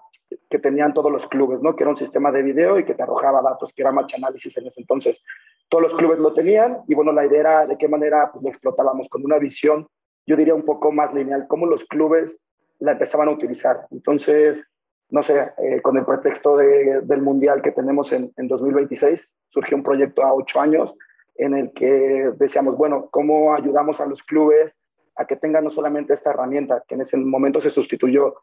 que 0.49 0.59
tenían 0.59 0.93
todos 0.93 1.11
los 1.11 1.27
clubes, 1.27 1.61
¿no? 1.61 1.75
Que 1.75 1.83
era 1.83 1.91
un 1.91 1.97
sistema 1.97 2.31
de 2.31 2.41
video 2.41 2.79
y 2.79 2.85
que 2.85 2.93
te 2.93 3.03
arrojaba 3.03 3.41
datos, 3.41 3.73
que 3.73 3.81
era 3.81 3.91
Match 3.91 4.15
Análisis 4.15 4.57
en 4.57 4.67
ese 4.67 4.81
entonces. 4.81 5.21
Todos 5.67 5.83
los 5.83 5.93
clubes 5.93 6.19
lo 6.19 6.33
tenían 6.33 6.79
y 6.87 6.95
bueno, 6.95 7.11
la 7.11 7.25
idea 7.25 7.39
era 7.39 7.65
de 7.67 7.77
qué 7.77 7.87
manera 7.87 8.31
pues, 8.31 8.43
lo 8.43 8.49
explotábamos 8.49 9.09
con 9.09 9.23
una 9.25 9.37
visión, 9.37 9.87
yo 10.25 10.35
diría 10.35 10.55
un 10.55 10.63
poco 10.63 10.91
más 10.91 11.13
lineal, 11.13 11.45
cómo 11.47 11.65
los 11.65 11.83
clubes 11.85 12.39
la 12.81 12.91
empezaban 12.91 13.29
a 13.29 13.31
utilizar. 13.31 13.87
Entonces, 13.91 14.63
no 15.09 15.23
sé, 15.23 15.51
eh, 15.57 15.81
con 15.81 15.97
el 15.97 16.05
pretexto 16.05 16.57
del 16.57 17.21
Mundial 17.21 17.61
que 17.61 17.71
tenemos 17.71 18.11
en, 18.11 18.31
en 18.37 18.47
2026, 18.47 19.33
surgió 19.49 19.77
un 19.77 19.83
proyecto 19.83 20.23
a 20.23 20.33
ocho 20.33 20.59
años 20.59 20.93
en 21.35 21.55
el 21.55 21.71
que 21.73 22.31
decíamos, 22.37 22.77
bueno, 22.77 23.09
¿cómo 23.11 23.53
ayudamos 23.53 23.99
a 23.99 24.05
los 24.05 24.23
clubes 24.23 24.77
a 25.15 25.25
que 25.25 25.35
tengan 25.35 25.63
no 25.63 25.69
solamente 25.69 26.13
esta 26.13 26.31
herramienta, 26.31 26.83
que 26.87 26.95
en 26.95 27.01
ese 27.01 27.17
momento 27.17 27.59
se 27.61 27.69
sustituyó, 27.69 28.35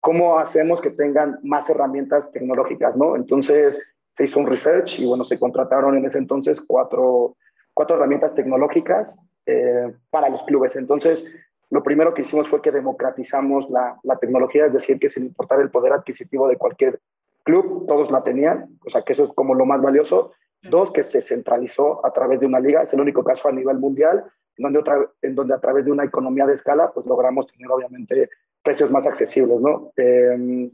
cómo 0.00 0.38
hacemos 0.38 0.80
que 0.80 0.90
tengan 0.90 1.38
más 1.42 1.68
herramientas 1.68 2.30
tecnológicas, 2.30 2.96
¿no? 2.96 3.16
Entonces 3.16 3.82
se 4.10 4.24
hizo 4.24 4.40
un 4.40 4.46
research 4.46 5.00
y 5.00 5.06
bueno, 5.06 5.24
se 5.24 5.38
contrataron 5.38 5.96
en 5.96 6.04
ese 6.04 6.18
entonces 6.18 6.60
cuatro, 6.60 7.36
cuatro 7.74 7.96
herramientas 7.96 8.34
tecnológicas 8.34 9.18
eh, 9.46 9.92
para 10.10 10.28
los 10.28 10.42
clubes. 10.44 10.76
Entonces, 10.76 11.24
lo 11.70 11.82
primero 11.82 12.14
que 12.14 12.22
hicimos 12.22 12.48
fue 12.48 12.62
que 12.62 12.70
democratizamos 12.70 13.68
la, 13.70 13.98
la, 14.02 14.16
tecnología, 14.16 14.66
es 14.66 14.72
decir, 14.72 14.98
que 14.98 15.08
sin 15.08 15.26
importar 15.26 15.60
el 15.60 15.70
poder 15.70 15.92
adquisitivo 15.92 16.48
de 16.48 16.56
cualquier 16.56 17.00
club, 17.42 17.86
todos 17.86 18.10
la 18.10 18.22
tenían, 18.22 18.78
o 18.84 18.90
sea 18.90 19.02
que 19.02 19.12
eso 19.12 19.24
es 19.24 19.30
como 19.34 19.54
lo 19.54 19.66
más 19.66 19.82
valioso. 19.82 20.32
Dos, 20.62 20.90
que 20.90 21.02
se 21.02 21.20
centralizó 21.20 22.04
a 22.04 22.12
través 22.12 22.40
de 22.40 22.46
una 22.46 22.58
liga, 22.58 22.82
es 22.82 22.92
el 22.92 23.00
único 23.00 23.22
caso 23.22 23.48
a 23.48 23.52
nivel 23.52 23.78
mundial, 23.78 24.24
en 24.56 24.62
donde, 24.62 24.78
otra, 24.78 25.10
en 25.22 25.34
donde 25.34 25.54
a 25.54 25.60
través 25.60 25.84
de 25.84 25.92
una 25.92 26.04
economía 26.04 26.46
de 26.46 26.54
escala, 26.54 26.90
pues 26.92 27.06
logramos 27.06 27.46
tener 27.46 27.70
obviamente 27.70 28.30
precios 28.62 28.90
más 28.90 29.06
accesibles, 29.06 29.60
¿no? 29.60 29.92
Eh, 29.96 30.70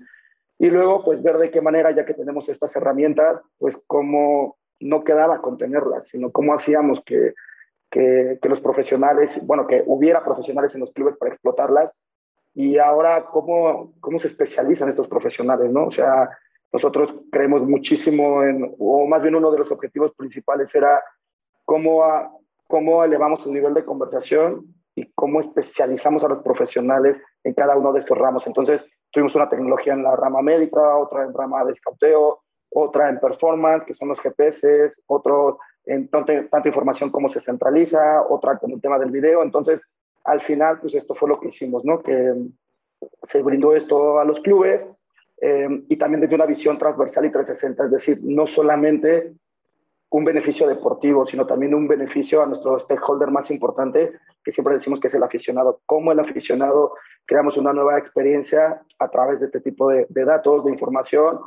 y 0.59 0.71
luego, 0.71 1.05
pues 1.05 1.23
ver 1.23 1.39
de 1.39 1.51
qué 1.51 1.61
manera, 1.61 1.91
ya 1.91 2.07
que 2.07 2.15
tenemos 2.15 2.49
estas 2.49 2.75
herramientas, 2.77 3.41
pues 3.59 3.77
cómo 3.87 4.57
no 4.81 5.05
quedaba 5.05 5.43
con 5.43 5.59
tenerlas, 5.59 6.09
sino 6.09 6.31
cómo 6.31 6.55
hacíamos 6.55 7.03
que 7.05 7.35
que, 7.93 8.39
los 8.49 8.61
profesionales, 8.61 9.47
bueno, 9.47 9.67
que 9.67 9.85
hubiera 9.87 10.25
profesionales 10.25 10.75
en 10.75 10.81
los 10.81 10.91
clubes 10.93 11.17
para 11.17 11.31
explotarlas. 11.31 11.95
Y 12.55 12.79
ahora, 12.79 13.27
¿cómo, 13.27 13.93
cómo 14.01 14.19
se 14.19 14.29
especializan 14.29 14.89
estos 14.89 15.09
profesionales? 15.09 15.71
¿no? 15.71 15.87
O 15.87 15.91
sea, 15.91 16.31
nosotros 16.73 17.15
creemos 17.31 17.63
muchísimo 17.63 18.43
en, 18.43 18.75
o 18.79 19.07
más 19.07 19.23
bien 19.23 19.35
uno 19.35 19.51
de 19.51 19.59
los 19.59 19.71
objetivos 19.71 20.13
principales 20.15 20.75
era 20.75 21.03
cómo, 21.65 22.41
cómo 22.67 23.05
elevamos 23.05 23.47
el 23.47 23.53
nivel 23.53 23.75
de 23.75 23.85
conversación 23.85 24.75
y 24.95 25.11
cómo 25.13 25.41
especializamos 25.41 26.25
a 26.25 26.29
los 26.29 26.41
profesionales 26.41 27.23
en 27.45 27.53
cada 27.53 27.77
uno 27.77 27.93
de 27.93 28.01
estos 28.01 28.17
ramos. 28.17 28.47
Entonces, 28.47 28.87
tuvimos 29.11 29.35
una 29.35 29.51
tecnología 29.51 29.93
en 29.93 30.03
la 30.03 30.17
rama 30.17 30.41
médica, 30.41 30.97
otra 30.97 31.25
en 31.25 31.35
rama 31.35 31.65
de 31.65 31.73
escauteo, 31.73 32.41
otra 32.71 33.11
en 33.11 33.21
performance, 33.21 33.85
que 33.85 33.95
son 33.95 34.09
los 34.09 34.21
GPS, 34.21 34.89
otro 35.07 35.59
en 35.87 36.09
tanto, 36.09 36.33
información 36.65 37.11
como 37.11 37.29
se 37.29 37.41
centraliza, 37.41 38.23
otra 38.29 38.59
con 38.59 38.73
el 38.73 38.81
tema 38.81 38.99
del 38.99 39.11
video. 39.11 39.43
Entonces, 39.43 39.83
al 40.25 40.41
final, 40.41 40.81
pues 40.81 40.95
esto 40.95 41.15
fue 41.15 41.29
lo 41.29 41.41
que 41.41 41.49
hicimos, 41.49 41.85
¿no? 41.85 42.03
Que 42.03 42.35
se 43.25 43.43
brindó 43.43 43.75
esto 43.75 44.21
a 44.21 44.25
los 44.25 44.41
clubes 44.41 44.89
eh, 45.41 45.69
y 45.89 45.97
también 45.97 46.21
desde 46.21 46.37
una 46.37 46.47
visión 46.47 46.79
transversal 46.79 47.25
y 47.25 47.33
360, 47.33 47.85
es 47.85 47.91
decir, 47.91 48.19
no 48.23 48.47
solamente 48.47 49.35
un 50.11 50.25
beneficio 50.25 50.69
deportivo, 50.69 51.27
sino 51.27 51.47
también 51.47 51.75
un 51.75 51.89
beneficio 51.89 52.43
a 52.43 52.47
nuestro 52.47 52.79
stakeholder 52.79 53.31
más 53.31 53.51
importante, 53.51 54.13
que 54.45 54.53
siempre 54.53 54.75
decimos 54.75 55.01
que 55.01 55.09
es 55.09 55.15
el 55.15 55.23
aficionado. 55.23 55.81
Como 55.87 56.13
el 56.13 56.21
aficionado 56.21 56.93
creamos 57.25 57.57
una 57.57 57.73
nueva 57.73 57.99
experiencia 57.99 58.83
a 58.99 59.09
través 59.09 59.41
de 59.41 59.47
este 59.47 59.61
tipo 59.61 59.89
de 59.89 60.25
datos, 60.25 60.65
de 60.65 60.71
información 60.71 61.41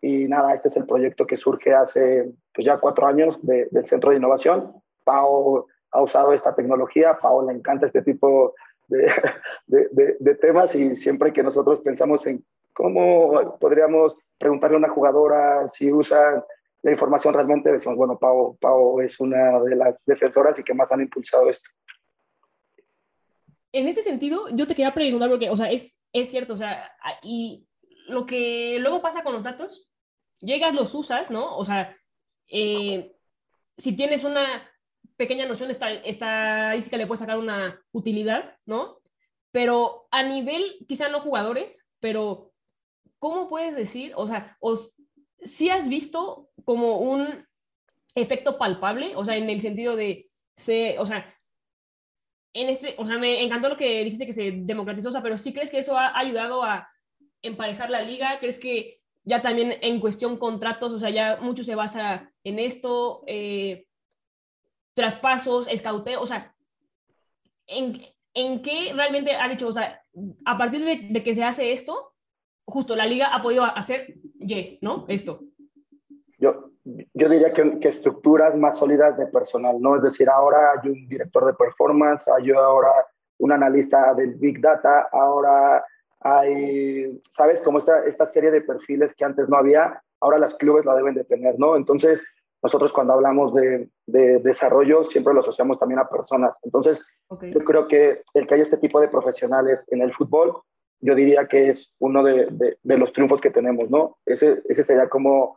y 0.00 0.28
nada, 0.28 0.54
este 0.54 0.68
es 0.68 0.76
el 0.76 0.86
proyecto 0.86 1.26
que 1.26 1.36
surge 1.36 1.74
hace 1.74 2.30
pues 2.54 2.64
ya 2.64 2.78
cuatro 2.78 3.06
años 3.06 3.38
del 3.42 3.86
Centro 3.86 4.10
de 4.10 4.16
Innovación. 4.16 4.72
Pau 5.04 5.66
ha 5.90 6.02
usado 6.02 6.32
esta 6.32 6.54
tecnología, 6.54 7.18
Pau 7.20 7.46
le 7.46 7.54
encanta 7.54 7.86
este 7.86 8.02
tipo 8.02 8.54
de, 8.88 10.16
de, 10.20 10.34
temas 10.36 10.74
y 10.74 10.94
siempre 10.94 11.32
que 11.32 11.42
nosotros 11.42 11.80
pensamos 11.80 12.26
en 12.26 12.44
cómo 12.72 13.58
podríamos 13.58 14.16
preguntarle 14.38 14.76
a 14.76 14.78
una 14.78 14.88
jugadora 14.88 15.66
si 15.68 15.92
usa 15.92 16.44
la 16.82 16.92
información 16.92 17.34
realmente, 17.34 17.72
decimos, 17.72 17.98
bueno, 17.98 18.18
Pau, 18.18 18.56
Pau 18.60 19.00
es 19.00 19.18
una 19.18 19.60
de 19.60 19.74
las 19.74 20.04
defensoras 20.06 20.58
y 20.58 20.62
que 20.62 20.74
más 20.74 20.92
han 20.92 21.00
impulsado 21.00 21.50
esto. 21.50 21.68
En 23.72 23.88
ese 23.88 24.00
sentido, 24.00 24.48
yo 24.52 24.66
te 24.66 24.74
quería 24.74 24.94
preguntar, 24.94 25.28
porque, 25.28 25.50
o 25.50 25.56
sea, 25.56 25.70
es, 25.70 25.98
es 26.12 26.30
cierto, 26.30 26.54
o 26.54 26.56
sea, 26.56 26.90
y 27.22 27.66
lo 28.06 28.26
que 28.26 28.78
luego 28.80 29.02
pasa 29.02 29.22
con 29.22 29.34
los 29.34 29.42
datos 29.42 29.87
llegas, 30.40 30.74
los 30.74 30.94
usas, 30.94 31.30
¿no? 31.30 31.56
O 31.56 31.64
sea, 31.64 31.96
eh, 32.48 33.12
si 33.76 33.96
tienes 33.96 34.24
una 34.24 34.68
pequeña 35.16 35.46
noción 35.46 35.68
de 35.68 36.00
estadística, 36.04 36.96
le 36.96 37.06
puedes 37.06 37.20
sacar 37.20 37.38
una 37.38 37.80
utilidad, 37.92 38.56
¿no? 38.66 39.00
Pero 39.50 40.06
a 40.10 40.22
nivel, 40.22 40.84
quizá 40.86 41.08
no 41.08 41.20
jugadores, 41.20 41.88
pero 42.00 42.52
¿cómo 43.18 43.48
puedes 43.48 43.74
decir, 43.74 44.12
o 44.16 44.26
sea, 44.26 44.56
si 45.40 45.70
has 45.70 45.88
visto 45.88 46.50
como 46.64 46.98
un 46.98 47.46
efecto 48.14 48.58
palpable, 48.58 49.14
o 49.16 49.24
sea, 49.24 49.36
en 49.36 49.50
el 49.50 49.60
sentido 49.60 49.96
de, 49.96 50.30
se, 50.54 50.98
o 50.98 51.06
sea, 51.06 51.26
en 52.52 52.68
este, 52.68 52.94
o 52.98 53.04
sea, 53.04 53.18
me 53.18 53.42
encantó 53.42 53.68
lo 53.68 53.76
que 53.76 54.04
dijiste 54.04 54.26
que 54.26 54.32
se 54.32 54.52
democratizó, 54.52 55.08
o 55.08 55.12
sea, 55.12 55.22
pero 55.22 55.38
sí 55.38 55.52
crees 55.52 55.70
que 55.70 55.78
eso 55.78 55.96
ha 55.96 56.18
ayudado 56.18 56.62
a 56.62 56.88
emparejar 57.42 57.90
la 57.90 58.02
liga, 58.02 58.38
crees 58.38 58.58
que 58.58 58.97
ya 59.28 59.42
también 59.42 59.74
en 59.82 60.00
cuestión 60.00 60.38
contratos, 60.38 60.90
o 60.92 60.98
sea, 60.98 61.10
ya 61.10 61.36
mucho 61.42 61.62
se 61.62 61.74
basa 61.74 62.32
en 62.44 62.58
esto, 62.58 63.22
eh, 63.26 63.86
traspasos, 64.94 65.68
escauteo, 65.68 66.22
o 66.22 66.26
sea, 66.26 66.54
¿en, 67.66 68.00
¿en, 68.32 68.62
qué 68.62 68.92
realmente 68.94 69.36
ha 69.36 69.46
dicho, 69.46 69.68
o 69.68 69.72
sea, 69.72 70.02
a 70.46 70.56
partir 70.56 70.82
de, 70.82 71.22
que 71.22 71.34
se 71.34 71.44
hace 71.44 71.72
esto, 71.72 72.14
justo 72.64 72.96
la 72.96 73.04
liga 73.04 73.34
ha 73.34 73.42
podido 73.42 73.64
hacer, 73.64 74.14
Y, 74.40 74.78
¿no? 74.80 75.04
Esto. 75.08 75.40
Yo, 76.38 76.70
yo 77.12 77.28
diría 77.28 77.52
que, 77.52 77.78
que, 77.80 77.88
estructuras 77.88 78.56
más 78.56 78.78
sólidas 78.78 79.18
de 79.18 79.26
personal, 79.26 79.78
¿no? 79.78 79.96
Es 79.96 80.02
decir, 80.02 80.30
ahora 80.30 80.72
hay 80.72 80.88
un 80.88 81.06
director 81.06 81.44
de 81.44 81.52
performance, 81.52 82.28
hay 82.28 82.50
ahora 82.52 82.92
un 83.36 83.52
analista 83.52 84.14
del 84.14 84.36
Big 84.36 84.58
Data, 84.58 85.10
ahora 85.12 85.84
hay, 86.20 87.20
¿sabes? 87.30 87.60
Como 87.62 87.78
esta, 87.78 88.04
esta 88.04 88.26
serie 88.26 88.50
de 88.50 88.60
perfiles 88.60 89.14
que 89.14 89.24
antes 89.24 89.48
no 89.48 89.56
había, 89.56 90.02
ahora 90.20 90.38
las 90.38 90.54
clubes 90.54 90.84
la 90.84 90.94
deben 90.94 91.14
de 91.14 91.24
tener, 91.24 91.58
¿no? 91.58 91.76
Entonces, 91.76 92.24
nosotros 92.62 92.92
cuando 92.92 93.12
hablamos 93.12 93.54
de, 93.54 93.88
de 94.06 94.38
desarrollo 94.40 95.04
siempre 95.04 95.32
lo 95.32 95.40
asociamos 95.40 95.78
también 95.78 96.00
a 96.00 96.08
personas. 96.08 96.58
Entonces, 96.62 97.06
yo 97.40 97.60
creo 97.60 97.86
que 97.86 98.22
el 98.34 98.46
que 98.46 98.54
haya 98.54 98.64
este 98.64 98.78
tipo 98.78 99.00
de 99.00 99.08
profesionales 99.08 99.86
en 99.90 100.02
el 100.02 100.12
fútbol, 100.12 100.62
yo 101.00 101.14
diría 101.14 101.46
que 101.46 101.68
es 101.68 101.94
uno 102.00 102.24
de, 102.24 102.76
de, 102.82 102.98
los 102.98 103.12
triunfos 103.12 103.40
que 103.40 103.50
tenemos, 103.50 103.88
¿no? 103.88 104.18
Ese, 104.26 104.62
ese 104.68 104.82
sería 104.82 105.08
como, 105.08 105.56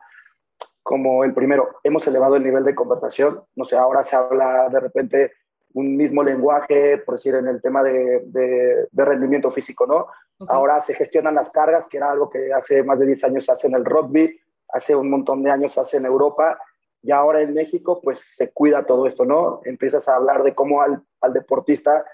como 0.83 1.23
el 1.23 1.33
primero. 1.33 1.69
Hemos 1.83 2.05
elevado 2.05 2.35
el 2.35 2.43
nivel 2.43 2.63
de 2.63 2.75
conversación, 2.75 3.43
no 3.55 3.65
sé, 3.65 3.75
ahora 3.75 4.03
se 4.03 4.15
habla 4.15 4.69
de 4.69 4.79
repente 4.79 5.31
un 5.73 5.95
mismo 5.95 6.23
lenguaje, 6.23 6.97
por 6.99 7.15
decir, 7.15 7.35
en 7.35 7.47
el 7.47 7.61
tema 7.61 7.83
de, 7.83 8.21
de, 8.25 9.05
rendimiento 9.05 9.51
físico, 9.51 9.85
¿no? 9.85 10.07
Ahora 10.47 10.81
se 10.81 10.93
gestionan 10.93 11.35
las 11.35 11.49
cargas, 11.49 11.87
que 11.87 11.97
era 11.97 12.11
algo 12.11 12.29
que 12.29 12.51
hace 12.53 12.83
más 12.83 12.99
de 12.99 13.05
10 13.05 13.23
años 13.25 13.45
se 13.45 13.51
hace 13.51 13.67
en 13.67 13.75
el 13.75 13.85
rugby, 13.85 14.39
hace 14.69 14.95
un 14.95 15.09
montón 15.09 15.43
de 15.43 15.51
años 15.51 15.73
se 15.73 15.79
hace 15.79 15.97
en 15.97 16.05
Europa, 16.05 16.59
y 17.03 17.11
ahora 17.11 17.41
en 17.41 17.53
México, 17.53 17.99
pues 18.01 18.19
se 18.19 18.51
cuida 18.51 18.85
todo 18.85 19.07
esto, 19.07 19.25
¿no? 19.25 19.61
Empiezas 19.65 20.07
a 20.07 20.15
hablar 20.15 20.43
de 20.43 20.53
cómo 20.53 20.81
al, 20.81 21.03
al 21.21 21.33
deportista, 21.33 22.05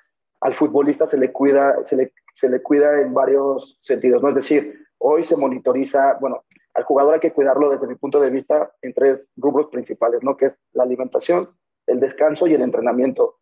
al 0.41 0.53
futbolista 0.53 1.07
se 1.07 1.17
le, 1.17 1.31
cuida, 1.31 1.83
se, 1.83 1.95
le, 1.95 2.13
se 2.33 2.49
le 2.49 2.61
cuida 2.61 3.01
en 3.01 3.13
varios 3.13 3.77
sentidos, 3.81 4.21
¿no? 4.21 4.29
Es 4.29 4.35
decir, 4.35 4.87
hoy 4.99 5.23
se 5.23 5.35
monitoriza, 5.35 6.17
bueno, 6.19 6.43
al 6.73 6.83
jugador 6.83 7.15
hay 7.15 7.19
que 7.19 7.33
cuidarlo 7.33 7.69
desde 7.69 7.87
mi 7.87 7.95
punto 7.95 8.19
de 8.19 8.29
vista 8.29 8.71
en 8.81 8.93
tres 8.93 9.29
rubros 9.35 9.67
principales, 9.67 10.21
¿no? 10.23 10.37
Que 10.37 10.45
es 10.45 10.59
la 10.73 10.83
alimentación, 10.83 11.49
el 11.87 11.99
descanso 11.99 12.47
y 12.47 12.53
el 12.53 12.61
entrenamiento. 12.61 13.39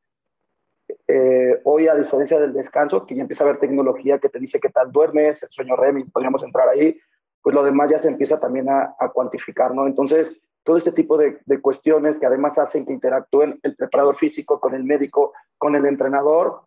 Eh, 1.08 1.62
hoy, 1.64 1.88
a 1.88 1.96
diferencia 1.96 2.40
del 2.40 2.54
descanso, 2.54 3.06
que 3.06 3.16
ya 3.16 3.22
empieza 3.22 3.44
a 3.44 3.48
haber 3.48 3.60
tecnología 3.60 4.20
que 4.20 4.30
te 4.30 4.40
dice 4.40 4.60
qué 4.60 4.70
tal 4.70 4.92
duermes, 4.92 5.42
el 5.44 5.50
sueño 5.50 5.76
REM, 5.76 6.10
podríamos 6.12 6.44
entrar 6.44 6.70
ahí, 6.70 7.00
pues 7.42 7.56
lo 7.56 7.64
demás 7.64 7.90
ya 7.90 8.00
se 8.00 8.08
empieza 8.08 8.40
también 8.40 8.68
a, 8.70 8.96
cuantificar, 9.14 9.74
¿no? 9.74 9.88
Entonces, 9.88 10.40
todo 10.64 10.78
este 10.78 10.92
tipo 10.92 11.18
de, 11.18 11.40
cuestiones 11.62 12.18
que 12.18 12.26
además 12.26 12.58
hacen 12.58 12.86
que 12.86 12.94
interactúen 12.94 13.60
el 13.62 13.76
preparador 13.76 14.16
físico 14.16 14.60
con 14.60 14.74
el 14.74 14.84
médico, 14.84 15.34
con 15.58 15.76
el 15.76 15.86
entrenador, 15.86 16.62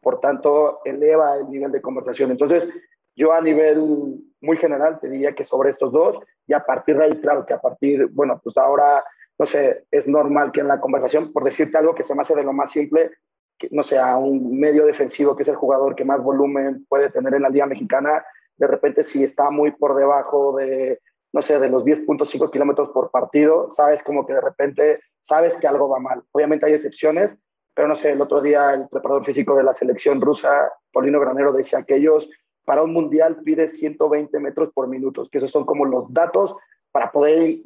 por 0.00 0.20
tanto, 0.20 0.80
eleva 0.84 1.36
el 1.36 1.50
nivel 1.50 1.72
de 1.72 1.82
conversación. 1.82 2.30
Entonces, 2.30 2.68
yo 3.16 3.32
a 3.32 3.40
nivel 3.40 4.20
muy 4.40 4.56
general 4.56 5.00
te 5.00 5.08
diría 5.08 5.34
que 5.34 5.44
sobre 5.44 5.70
estos 5.70 5.92
dos, 5.92 6.20
y 6.46 6.52
a 6.52 6.64
partir 6.64 6.96
de 6.96 7.04
ahí, 7.04 7.20
claro 7.20 7.44
que 7.44 7.54
a 7.54 7.60
partir, 7.60 8.06
bueno, 8.12 8.40
pues 8.42 8.56
ahora, 8.56 9.02
no 9.38 9.46
sé, 9.46 9.84
es 9.90 10.06
normal 10.06 10.52
que 10.52 10.60
en 10.60 10.68
la 10.68 10.80
conversación, 10.80 11.32
por 11.32 11.42
decirte 11.42 11.78
algo 11.78 11.94
que 11.94 12.04
se 12.04 12.14
me 12.14 12.22
hace 12.22 12.34
de 12.34 12.44
lo 12.44 12.52
más 12.52 12.70
simple, 12.70 13.10
que, 13.58 13.68
no 13.70 13.82
sé, 13.82 13.98
a 13.98 14.16
un 14.16 14.58
medio 14.58 14.86
defensivo 14.86 15.36
que 15.36 15.42
es 15.42 15.48
el 15.48 15.56
jugador 15.56 15.94
que 15.94 16.04
más 16.04 16.22
volumen 16.22 16.86
puede 16.88 17.10
tener 17.10 17.34
en 17.34 17.42
la 17.42 17.48
Liga 17.48 17.66
Mexicana, 17.66 18.24
de 18.56 18.66
repente 18.66 19.02
si 19.02 19.24
está 19.24 19.50
muy 19.50 19.72
por 19.72 19.94
debajo 19.96 20.56
de, 20.56 21.00
no 21.32 21.42
sé, 21.42 21.58
de 21.58 21.68
los 21.68 21.84
10.5 21.84 22.50
kilómetros 22.50 22.90
por 22.90 23.10
partido, 23.10 23.70
sabes 23.70 24.02
como 24.02 24.26
que 24.26 24.34
de 24.34 24.40
repente 24.40 25.00
sabes 25.20 25.56
que 25.56 25.66
algo 25.66 25.88
va 25.88 25.98
mal. 25.98 26.22
Obviamente 26.32 26.66
hay 26.66 26.74
excepciones, 26.74 27.36
pero 27.74 27.88
no 27.88 27.94
sé, 27.94 28.12
el 28.12 28.20
otro 28.20 28.40
día 28.40 28.72
el 28.72 28.88
preparador 28.88 29.24
físico 29.24 29.56
de 29.56 29.64
la 29.64 29.72
selección 29.72 30.20
rusa, 30.20 30.72
Paulino 30.92 31.18
Granero, 31.18 31.52
decía 31.52 31.82
que 31.82 31.96
ellos 31.96 32.30
para 32.64 32.82
un 32.82 32.92
mundial 32.92 33.40
pide 33.44 33.68
120 33.68 34.38
metros 34.38 34.70
por 34.70 34.88
minuto, 34.88 35.26
que 35.30 35.38
esos 35.38 35.50
son 35.50 35.66
como 35.66 35.84
los 35.84 36.12
datos 36.12 36.54
para 36.92 37.10
poder 37.10 37.58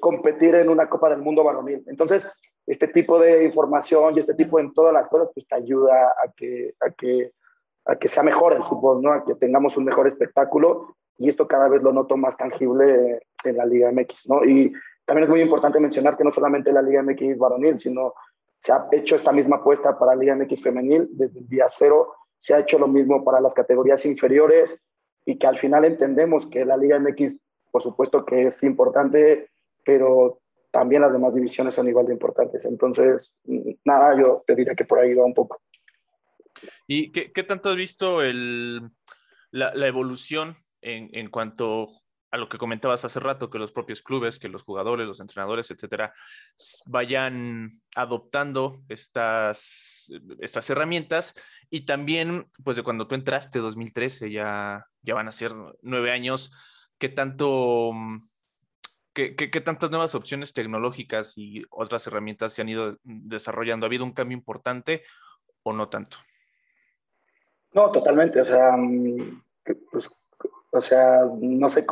competir 0.00 0.54
en 0.56 0.68
una 0.68 0.88
Copa 0.88 1.08
del 1.10 1.22
Mundo 1.22 1.44
varonil. 1.44 1.84
Entonces, 1.86 2.26
este 2.66 2.88
tipo 2.88 3.18
de 3.18 3.44
información 3.44 4.14
y 4.14 4.20
este 4.20 4.34
tipo 4.34 4.58
de 4.58 4.70
todas 4.74 4.92
las 4.92 5.08
cosas, 5.08 5.28
pues 5.34 5.46
te 5.46 5.54
ayuda 5.54 6.08
a 6.24 6.32
que, 6.34 6.74
a 6.80 6.90
que, 6.90 7.32
a 7.84 7.96
que 7.96 8.08
sea 8.08 8.22
mejor 8.22 8.54
el 8.54 8.64
fútbol, 8.64 9.02
¿no? 9.02 9.12
A 9.12 9.24
que 9.24 9.34
tengamos 9.34 9.76
un 9.76 9.84
mejor 9.84 10.06
espectáculo 10.06 10.96
y 11.18 11.28
esto 11.28 11.46
cada 11.46 11.68
vez 11.68 11.82
lo 11.82 11.92
noto 11.92 12.16
más 12.16 12.36
tangible 12.36 13.20
en 13.44 13.56
la 13.56 13.66
Liga 13.66 13.92
MX, 13.92 14.28
¿no? 14.28 14.44
Y 14.44 14.72
también 15.04 15.24
es 15.24 15.30
muy 15.30 15.40
importante 15.42 15.78
mencionar 15.78 16.16
que 16.16 16.24
no 16.24 16.32
solamente 16.32 16.72
la 16.72 16.82
Liga 16.82 17.02
MX 17.02 17.38
varonil, 17.38 17.78
sino 17.78 18.14
se 18.58 18.72
ha 18.72 18.88
hecho 18.92 19.16
esta 19.16 19.32
misma 19.32 19.56
apuesta 19.56 19.98
para 19.98 20.14
la 20.14 20.20
Liga 20.20 20.36
MX 20.36 20.62
femenil 20.62 21.08
desde 21.12 21.40
el 21.40 21.48
día 21.48 21.66
cero, 21.68 22.14
se 22.38 22.54
ha 22.54 22.60
hecho 22.60 22.78
lo 22.78 22.88
mismo 22.88 23.22
para 23.22 23.40
las 23.40 23.54
categorías 23.54 24.04
inferiores 24.06 24.78
y 25.26 25.38
que 25.38 25.46
al 25.46 25.58
final 25.58 25.84
entendemos 25.84 26.46
que 26.46 26.64
la 26.64 26.76
Liga 26.76 26.98
MX, 26.98 27.38
por 27.70 27.82
supuesto 27.82 28.24
que 28.24 28.46
es 28.46 28.62
importante, 28.62 29.50
pero 29.84 30.40
también 30.74 31.02
las 31.02 31.12
demás 31.12 31.32
divisiones 31.32 31.72
son 31.72 31.86
igual 31.86 32.06
de 32.06 32.14
importantes. 32.14 32.64
Entonces, 32.64 33.36
nada, 33.84 34.20
yo 34.20 34.42
te 34.44 34.56
diría 34.56 34.74
que 34.74 34.84
por 34.84 34.98
ahí 34.98 35.14
va 35.14 35.24
un 35.24 35.32
poco. 35.32 35.62
¿Y 36.88 37.12
qué, 37.12 37.30
qué 37.30 37.44
tanto 37.44 37.70
has 37.70 37.76
visto 37.76 38.22
el, 38.22 38.90
la, 39.52 39.72
la, 39.72 39.86
evolución 39.86 40.56
en, 40.82 41.10
en 41.12 41.30
cuanto 41.30 42.02
a 42.32 42.36
lo 42.36 42.48
que 42.48 42.58
comentabas 42.58 43.04
hace 43.04 43.20
rato, 43.20 43.50
que 43.50 43.60
los 43.60 43.70
propios 43.70 44.02
clubes, 44.02 44.40
que 44.40 44.48
los 44.48 44.64
jugadores, 44.64 45.06
los 45.06 45.20
entrenadores, 45.20 45.70
etcétera, 45.70 46.12
vayan 46.86 47.70
adoptando 47.94 48.82
estas, 48.88 50.10
estas 50.40 50.68
herramientas 50.70 51.34
y 51.70 51.86
también, 51.86 52.50
pues 52.64 52.76
de 52.76 52.82
cuando 52.82 53.06
tú 53.06 53.14
entraste, 53.14 53.60
2013, 53.60 54.32
ya, 54.32 54.86
ya 55.02 55.14
van 55.14 55.28
a 55.28 55.32
ser 55.32 55.52
nueve 55.82 56.10
años, 56.10 56.50
¿qué 56.98 57.08
tanto, 57.08 57.92
qué, 59.14 59.36
qué, 59.36 59.50
qué 59.50 59.60
tantas 59.60 59.90
nuevas 59.90 60.14
opciones 60.14 60.52
tecnológicas 60.52 61.32
y 61.36 61.64
otras 61.70 62.06
herramientas 62.06 62.52
se 62.52 62.62
han 62.62 62.68
ido 62.68 62.98
desarrollando? 63.02 63.86
¿Ha 63.86 63.88
habido 63.88 64.04
un 64.04 64.12
cambio 64.12 64.36
importante 64.36 65.02
o 65.62 65.72
no 65.72 65.88
tanto? 65.88 66.18
No, 67.72 67.90
totalmente. 67.90 68.40
O 68.40 68.44
sea, 68.44 68.76
mm, 68.76 69.42
pues 69.90 70.10
o 70.76 70.80
sea, 70.80 71.24
no 71.40 71.68
sé, 71.68 71.86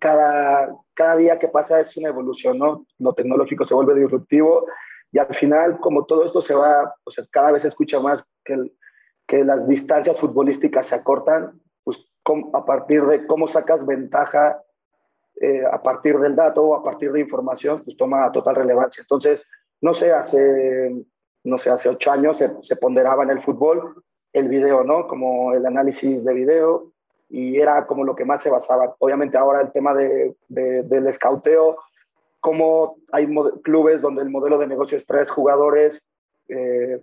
cada, 0.00 0.74
cada 0.94 1.16
día 1.16 1.38
que 1.38 1.48
pasa 1.48 1.80
es 1.80 1.94
una 1.98 2.08
evolución, 2.08 2.56
¿no? 2.56 2.86
Lo 2.98 3.12
tecnológico 3.12 3.66
se 3.66 3.74
vuelve 3.74 4.00
disruptivo 4.00 4.66
y 5.12 5.18
al 5.18 5.34
final, 5.34 5.78
como 5.78 6.06
todo 6.06 6.24
esto 6.24 6.40
se 6.40 6.54
va, 6.54 6.94
o 7.04 7.10
sea, 7.10 7.26
cada 7.30 7.52
vez 7.52 7.62
se 7.62 7.68
escucha 7.68 8.00
más 8.00 8.24
que, 8.42 8.72
que 9.26 9.44
las 9.44 9.68
distancias 9.68 10.18
futbolísticas 10.18 10.86
se 10.86 10.94
acortan, 10.94 11.60
pues 11.84 12.10
a 12.54 12.64
partir 12.64 13.04
de 13.04 13.26
cómo 13.26 13.46
sacas 13.46 13.84
ventaja 13.84 14.63
eh, 15.40 15.64
a 15.64 15.82
partir 15.82 16.18
del 16.18 16.36
dato 16.36 16.62
o 16.62 16.74
a 16.76 16.82
partir 16.82 17.10
de 17.12 17.20
información, 17.20 17.82
pues 17.84 17.96
toma 17.96 18.30
total 18.30 18.54
relevancia. 18.54 19.02
Entonces, 19.02 19.44
no 19.80 19.92
sé, 19.92 20.12
hace, 20.12 20.94
no 21.42 21.58
sé, 21.58 21.70
hace 21.70 21.88
ocho 21.88 22.12
años 22.12 22.36
se, 22.38 22.76
ponderaba 22.76 23.24
en 23.24 23.30
el 23.30 23.40
fútbol 23.40 24.02
el 24.32 24.48
video, 24.48 24.84
¿no? 24.84 25.06
Como 25.08 25.52
el 25.52 25.66
análisis 25.66 26.24
de 26.24 26.34
video, 26.34 26.92
y 27.28 27.58
era 27.58 27.86
como 27.86 28.04
lo 28.04 28.14
que 28.14 28.24
más 28.24 28.42
se 28.42 28.50
basaba. 28.50 28.94
Obviamente 28.98 29.36
ahora 29.36 29.60
el 29.60 29.72
tema 29.72 29.94
de, 29.94 30.36
del 30.48 31.06
escauteo, 31.06 31.78
como 32.40 32.96
hay 33.10 33.28
clubes 33.62 34.02
donde 34.02 34.22
el 34.22 34.30
modelo 34.30 34.58
de 34.58 34.66
negocio 34.66 34.98
es 34.98 35.06
tres 35.06 35.30
jugadores 35.30 36.02
eh, 36.48 37.02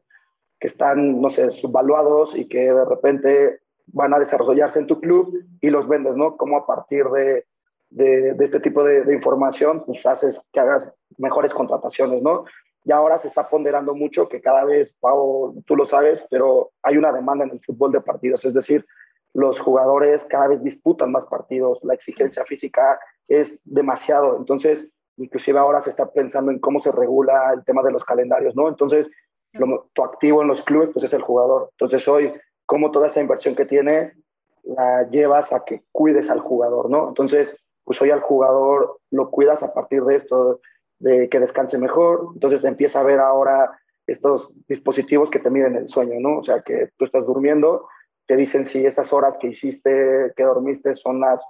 que 0.59 0.67
están, 0.67 1.19
no 1.19 1.29
sé, 1.29 1.49
subvaluados 1.51 2.35
y 2.35 2.47
que 2.47 2.71
de 2.71 2.85
repente 2.85 3.59
van 3.87 4.13
a 4.13 4.19
desarrollarse 4.19 4.79
en 4.79 4.87
tu 4.87 5.01
club 5.01 5.43
y 5.59 5.69
los 5.69 5.87
vendes, 5.87 6.15
¿no? 6.15 6.37
Como 6.37 6.57
a 6.57 6.65
partir 6.65 7.05
de, 7.05 7.45
de, 7.91 8.35
este 8.39 8.59
tipo 8.59 8.83
de, 8.83 9.03
de, 9.03 9.13
información, 9.13 9.83
pues 9.85 10.05
haces 10.05 10.47
que 10.51 10.59
hagas 10.59 10.89
mejores 11.17 11.53
contrataciones, 11.53 12.21
¿no? 12.21 12.45
Y 12.83 12.91
ahora 12.91 13.17
se 13.19 13.27
está 13.27 13.47
ponderando 13.47 13.93
mucho 13.93 14.27
que 14.27 14.41
cada 14.41 14.65
vez, 14.65 14.97
Pau, 14.99 15.61
tú 15.65 15.75
lo 15.75 15.85
sabes, 15.85 16.25
pero 16.31 16.71
hay 16.81 16.97
una 16.97 17.11
demanda 17.11 17.45
en 17.45 17.51
el 17.51 17.59
fútbol 17.59 17.91
de 17.91 18.01
partidos, 18.01 18.43
es 18.45 18.53
decir, 18.53 18.85
los 19.33 19.59
jugadores 19.59 20.25
cada 20.25 20.47
vez 20.47 20.63
disputan 20.63 21.11
más 21.11 21.25
partidos, 21.25 21.79
la 21.83 21.93
exigencia 21.93 22.43
física 22.43 22.99
es 23.27 23.61
demasiado, 23.65 24.37
entonces 24.37 24.87
inclusive 25.17 25.59
ahora 25.59 25.81
se 25.81 25.89
está 25.89 26.11
pensando 26.11 26.51
en 26.51 26.59
cómo 26.59 26.79
se 26.79 26.91
regula 26.91 27.51
el 27.53 27.63
tema 27.63 27.83
de 27.83 27.91
los 27.91 28.03
calendarios, 28.03 28.55
¿no? 28.55 28.67
Entonces, 28.67 29.09
lo, 29.53 29.89
tu 29.93 30.03
activo 30.03 30.41
en 30.41 30.47
los 30.47 30.61
clubes 30.61 30.89
pues 30.91 31.05
es 31.05 31.13
el 31.13 31.21
jugador. 31.21 31.69
Entonces 31.73 32.07
hoy, 32.07 32.33
cómo 32.65 32.91
toda 32.91 33.07
esa 33.07 33.21
inversión 33.21 33.55
que 33.55 33.65
tienes 33.65 34.17
la 34.63 35.07
llevas 35.09 35.53
a 35.53 35.63
que 35.65 35.83
cuides 35.91 36.29
al 36.29 36.39
jugador, 36.39 36.89
¿no? 36.89 37.09
Entonces, 37.09 37.55
pues 37.83 38.01
hoy 38.01 38.11
al 38.11 38.21
jugador 38.21 38.99
lo 39.09 39.29
cuidas 39.29 39.63
a 39.63 39.73
partir 39.73 40.03
de 40.03 40.15
esto, 40.15 40.59
de 40.99 41.29
que 41.29 41.39
descanse 41.39 41.77
mejor, 41.77 42.29
entonces 42.33 42.63
empieza 42.63 43.01
a 43.01 43.03
ver 43.03 43.19
ahora 43.19 43.71
estos 44.07 44.51
dispositivos 44.67 45.29
que 45.29 45.39
te 45.39 45.49
miden 45.49 45.75
el 45.75 45.87
sueño, 45.87 46.19
¿no? 46.19 46.39
O 46.39 46.43
sea, 46.43 46.61
que 46.61 46.89
tú 46.97 47.05
estás 47.05 47.25
durmiendo 47.25 47.87
te 48.31 48.37
dicen 48.37 48.63
si 48.63 48.85
esas 48.85 49.11
horas 49.11 49.37
que 49.37 49.47
hiciste, 49.47 50.31
que 50.37 50.43
dormiste, 50.43 50.95
son 50.95 51.19
las, 51.19 51.43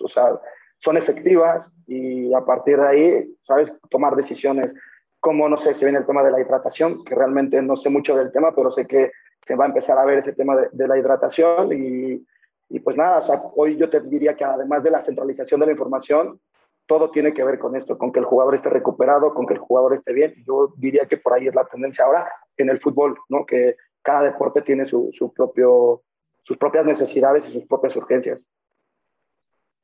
o 0.00 0.08
sea, 0.08 0.40
son 0.78 0.96
efectivas 0.96 1.72
y 1.86 2.34
a 2.34 2.44
partir 2.44 2.76
de 2.76 2.88
ahí, 2.88 3.36
sabes, 3.40 3.72
tomar 3.88 4.16
decisiones. 4.16 4.74
Como, 5.20 5.48
no 5.48 5.56
sé, 5.56 5.74
si 5.74 5.84
viene 5.84 6.00
el 6.00 6.06
tema 6.06 6.24
de 6.24 6.32
la 6.32 6.40
hidratación, 6.40 7.04
que 7.04 7.14
realmente 7.14 7.62
no 7.62 7.76
sé 7.76 7.88
mucho 7.88 8.16
del 8.16 8.32
tema, 8.32 8.52
pero 8.52 8.72
sé 8.72 8.84
que 8.84 9.12
se 9.46 9.54
va 9.54 9.64
a 9.64 9.68
empezar 9.68 9.96
a 9.96 10.04
ver 10.04 10.18
ese 10.18 10.32
tema 10.32 10.56
de, 10.56 10.68
de 10.72 10.88
la 10.88 10.98
hidratación 10.98 11.72
y, 11.72 12.26
y, 12.68 12.80
pues 12.80 12.96
nada, 12.96 13.18
o 13.18 13.22
sea, 13.22 13.42
hoy 13.56 13.76
yo 13.76 13.90
te 13.90 14.00
diría 14.00 14.34
que 14.34 14.44
además 14.44 14.82
de 14.82 14.90
la 14.90 15.00
centralización 15.00 15.60
de 15.60 15.66
la 15.66 15.72
información, 15.72 16.40
todo 16.86 17.10
tiene 17.10 17.32
que 17.32 17.44
ver 17.44 17.58
con 17.58 17.76
esto, 17.76 17.96
con 17.96 18.12
que 18.12 18.20
el 18.20 18.26
jugador 18.26 18.54
esté 18.54 18.68
recuperado, 18.68 19.32
con 19.34 19.46
que 19.46 19.54
el 19.54 19.60
jugador 19.60 19.94
esté 19.94 20.12
bien. 20.12 20.34
Yo 20.46 20.72
diría 20.76 21.06
que 21.06 21.16
por 21.16 21.32
ahí 21.32 21.46
es 21.46 21.54
la 21.54 21.64
tendencia 21.64 22.04
ahora 22.04 22.30
en 22.56 22.68
el 22.68 22.80
fútbol, 22.80 23.16
¿no? 23.28 23.46
Que 23.46 23.76
cada 24.02 24.22
deporte 24.22 24.62
tiene 24.62 24.84
su, 24.84 25.10
su 25.12 25.32
propio 25.32 26.02
sus 26.44 26.58
propias 26.58 26.84
necesidades 26.84 27.48
y 27.48 27.52
sus 27.52 27.64
propias 27.64 27.96
urgencias. 27.96 28.46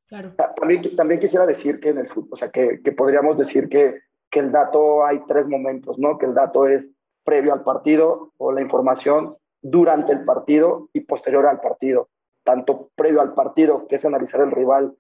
Claro. 0.07 0.35
También, 0.57 0.95
también 0.95 1.21
quisiera 1.21 1.47
decir 1.47 1.81
que 1.81 1.89
en 1.89 1.99
el 1.99 2.09
fútbol, 2.09 2.31
o 2.33 2.37
sea, 2.37 2.51
que, 2.51 2.83
que 2.83 2.93
podríamos 2.93 3.39
decir 3.39 3.69
que, 3.69 4.01
que, 4.31 4.41
el 4.41 4.53
dato 4.53 5.05
hay 5.05 5.25
tres 5.27 5.47
momentos, 5.47 5.99
¿no? 5.99 6.19
Que 6.19 6.27
el 6.27 6.35
dato 6.35 6.67
es 6.67 6.91
previo 7.25 7.53
al 7.55 7.65
partido 7.65 8.33
o 8.37 8.53
la 8.53 8.61
información 8.61 9.37
durante 9.63 10.13
el 10.13 10.25
partido 10.25 10.91
y 10.93 11.01
posterior 11.01 11.47
al 11.47 11.61
partido. 11.61 12.11
Tanto 12.45 12.91
previo 12.95 13.21
al 13.21 13.35
partido, 13.35 13.87
que 13.87 13.97
es 13.97 14.05
analizar 14.05 14.41
el 14.41 14.51
rival, 14.51 14.95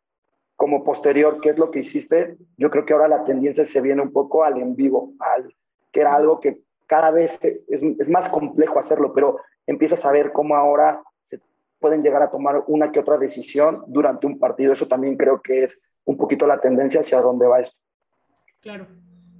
como 0.60 0.84
posterior, 0.84 1.40
qué 1.40 1.48
es 1.50 1.58
lo 1.58 1.70
que 1.70 1.80
hiciste. 1.80 2.36
Yo 2.58 2.70
creo 2.70 2.84
que 2.84 2.92
ahora 2.92 3.08
la 3.08 3.24
tendencia 3.24 3.64
se 3.64 3.80
viene 3.80 4.02
un 4.02 4.12
poco 4.12 4.44
al 4.44 4.58
en 4.58 4.76
vivo, 4.76 5.14
que 5.90 6.00
era 6.00 6.14
algo 6.14 6.38
que 6.38 6.62
cada 6.86 7.10
vez 7.10 7.40
es, 7.42 8.08
más 8.10 8.28
complejo 8.28 8.78
hacerlo, 8.78 9.14
pero 9.14 9.38
empiezas 9.66 10.04
a 10.04 10.12
ver 10.12 10.32
cómo 10.32 10.54
ahora 10.56 11.02
pueden 11.78 12.02
llegar 12.02 12.22
a 12.22 12.30
tomar 12.30 12.62
una 12.66 12.92
que 12.92 13.00
otra 13.00 13.16
decisión 13.16 13.84
durante 13.86 14.26
un 14.26 14.38
partido. 14.38 14.72
Eso 14.72 14.86
también 14.86 15.16
creo 15.16 15.40
que 15.40 15.62
es 15.62 15.80
un 16.04 16.18
poquito 16.18 16.46
la 16.46 16.60
tendencia 16.60 17.00
hacia 17.00 17.22
dónde 17.22 17.46
va 17.46 17.60
esto. 17.60 17.78
Claro. 18.60 18.86